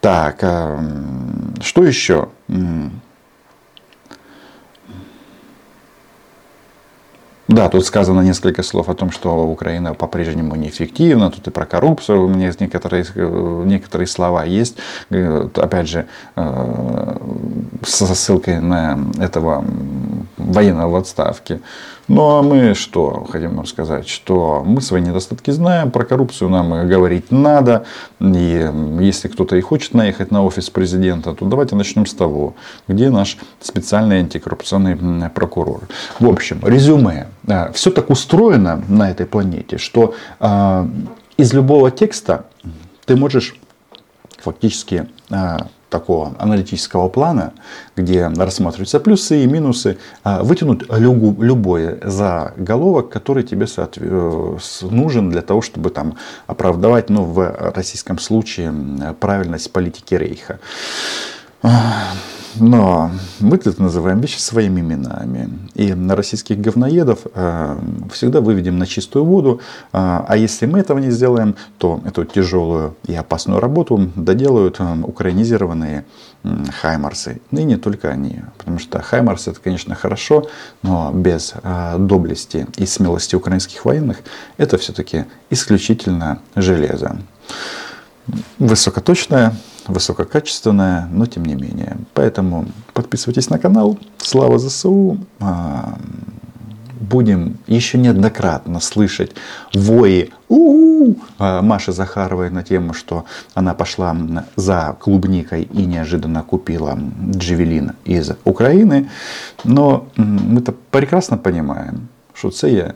Так, 0.00 0.38
э, 0.42 0.78
что 1.60 1.84
еще? 1.84 2.28
Да, 7.50 7.68
тут 7.68 7.84
сказано 7.84 8.20
несколько 8.20 8.62
слов 8.62 8.88
о 8.88 8.94
том, 8.94 9.10
что 9.10 9.44
Украина 9.44 9.92
по-прежнему 9.92 10.54
неэффективна. 10.54 11.32
Тут 11.32 11.48
и 11.48 11.50
про 11.50 11.66
коррупцию 11.66 12.26
у 12.26 12.28
меня 12.28 12.52
некоторые, 12.60 13.04
некоторые 13.64 14.06
слова 14.06 14.44
есть. 14.44 14.76
Э, 15.10 15.48
опять 15.56 15.88
же, 15.88 16.06
э, 16.36 17.16
со 17.84 18.14
ссылкой 18.14 18.60
на 18.60 19.00
этого 19.18 19.64
военного 20.36 20.90
в 20.90 20.96
отставке. 20.96 21.60
Ну 22.10 22.28
а 22.28 22.42
мы 22.42 22.74
что 22.74 23.24
хотим 23.30 23.54
вам 23.54 23.66
сказать, 23.66 24.08
что 24.08 24.64
мы 24.66 24.80
свои 24.80 25.00
недостатки 25.00 25.52
знаем, 25.52 25.92
про 25.92 26.04
коррупцию 26.04 26.50
нам 26.50 26.88
говорить 26.88 27.30
надо. 27.30 27.86
И 28.18 28.68
если 29.00 29.28
кто-то 29.28 29.54
и 29.54 29.60
хочет 29.60 29.94
наехать 29.94 30.32
на 30.32 30.44
офис 30.44 30.70
президента, 30.70 31.34
то 31.34 31.44
давайте 31.44 31.76
начнем 31.76 32.06
с 32.06 32.12
того, 32.12 32.56
где 32.88 33.10
наш 33.10 33.38
специальный 33.60 34.18
антикоррупционный 34.18 34.96
прокурор. 35.30 35.82
В 36.18 36.28
общем, 36.28 36.58
резюме. 36.64 37.28
А, 37.46 37.70
Все 37.70 37.92
так 37.92 38.10
устроено 38.10 38.82
на 38.88 39.08
этой 39.08 39.26
планете, 39.26 39.78
что 39.78 40.16
а, 40.40 40.88
из 41.36 41.52
любого 41.52 41.92
текста 41.92 42.46
ты 43.04 43.14
можешь 43.14 43.54
фактически 44.38 45.08
а, 45.30 45.68
такого 45.90 46.34
аналитического 46.38 47.08
плана, 47.08 47.52
где 47.96 48.28
рассматриваются 48.28 49.00
плюсы 49.00 49.44
и 49.44 49.46
минусы, 49.46 49.98
а, 50.24 50.42
вытянуть 50.42 50.82
любой 50.90 51.98
заголовок, 52.02 53.10
который 53.10 53.42
тебе 53.42 53.66
э, 53.66 54.58
нужен 54.82 55.30
для 55.30 55.42
того, 55.42 55.60
чтобы 55.60 55.90
там 55.90 56.16
оправдывать, 56.46 57.10
ну, 57.10 57.24
в 57.24 57.72
российском 57.74 58.18
случае, 58.18 58.72
правильность 59.20 59.72
политики 59.72 60.14
Рейха. 60.14 60.58
Но 62.56 63.10
мы 63.38 63.58
тут 63.58 63.78
называем 63.78 64.20
вещи 64.20 64.38
своими 64.38 64.80
именами. 64.80 65.48
И 65.74 65.94
на 65.94 66.16
российских 66.16 66.60
говноедов 66.60 67.20
э, 67.34 67.78
всегда 68.12 68.40
выведем 68.40 68.78
на 68.78 68.86
чистую 68.86 69.24
воду. 69.24 69.60
А, 69.92 70.24
а 70.28 70.36
если 70.36 70.66
мы 70.66 70.80
этого 70.80 70.98
не 70.98 71.10
сделаем, 71.10 71.54
то 71.78 72.00
эту 72.04 72.24
тяжелую 72.24 72.96
и 73.06 73.14
опасную 73.14 73.60
работу 73.60 74.10
доделают 74.16 74.76
э, 74.80 74.96
украинизированные 75.02 76.04
хаймарсы. 76.80 77.40
И 77.50 77.62
не 77.62 77.76
только 77.76 78.08
они. 78.08 78.40
Потому 78.58 78.78
что 78.78 79.00
хаймарс 79.00 79.48
это, 79.48 79.60
конечно, 79.60 79.94
хорошо, 79.94 80.48
но 80.82 81.12
без 81.12 81.54
э, 81.62 81.96
доблести 81.98 82.66
и 82.76 82.86
смелости 82.86 83.36
украинских 83.36 83.84
военных 83.84 84.18
это 84.56 84.76
все-таки 84.78 85.26
исключительно 85.50 86.40
железо. 86.56 87.16
Высокоточное, 88.58 89.54
высококачественная, 89.86 91.08
но 91.12 91.26
тем 91.26 91.44
не 91.44 91.54
менее. 91.54 91.96
Поэтому 92.14 92.66
подписывайтесь 92.92 93.50
на 93.50 93.58
канал. 93.58 93.98
Слава 94.18 94.58
ЗСУ. 94.58 95.18
А, 95.40 95.98
будем 97.10 97.58
еще 97.66 97.98
неоднократно 97.98 98.80
слышать 98.80 99.32
вои 99.74 100.30
у 100.48 101.14
Маши 101.38 101.92
Захаровой 101.92 102.50
на 102.50 102.62
тему, 102.62 102.94
что 102.94 103.24
она 103.54 103.74
пошла 103.74 104.16
за 104.56 104.96
клубникой 105.00 105.62
и 105.62 105.86
неожиданно 105.86 106.42
купила 106.42 106.98
джевелин 107.30 107.92
из 108.04 108.32
Украины. 108.44 109.08
Но 109.64 110.06
мы-то 110.16 110.72
прекрасно 110.90 111.38
понимаем, 111.38 112.08
що 112.34 112.50
це 112.50 112.70
є 112.70 112.94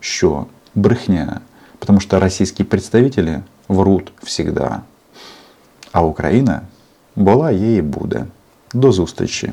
що? 0.00 0.46
Брехня. 0.74 1.40
Потому 1.78 2.00
что 2.00 2.20
российские 2.20 2.64
представители 2.64 3.42
врут 3.68 4.12
всегда. 4.22 4.82
А 5.91 6.01
Украина 6.01 6.61
була 7.15 7.51
є 7.51 7.75
і 7.75 7.81
буде. 7.81 8.25
До 8.73 8.91
зустрічі! 8.91 9.51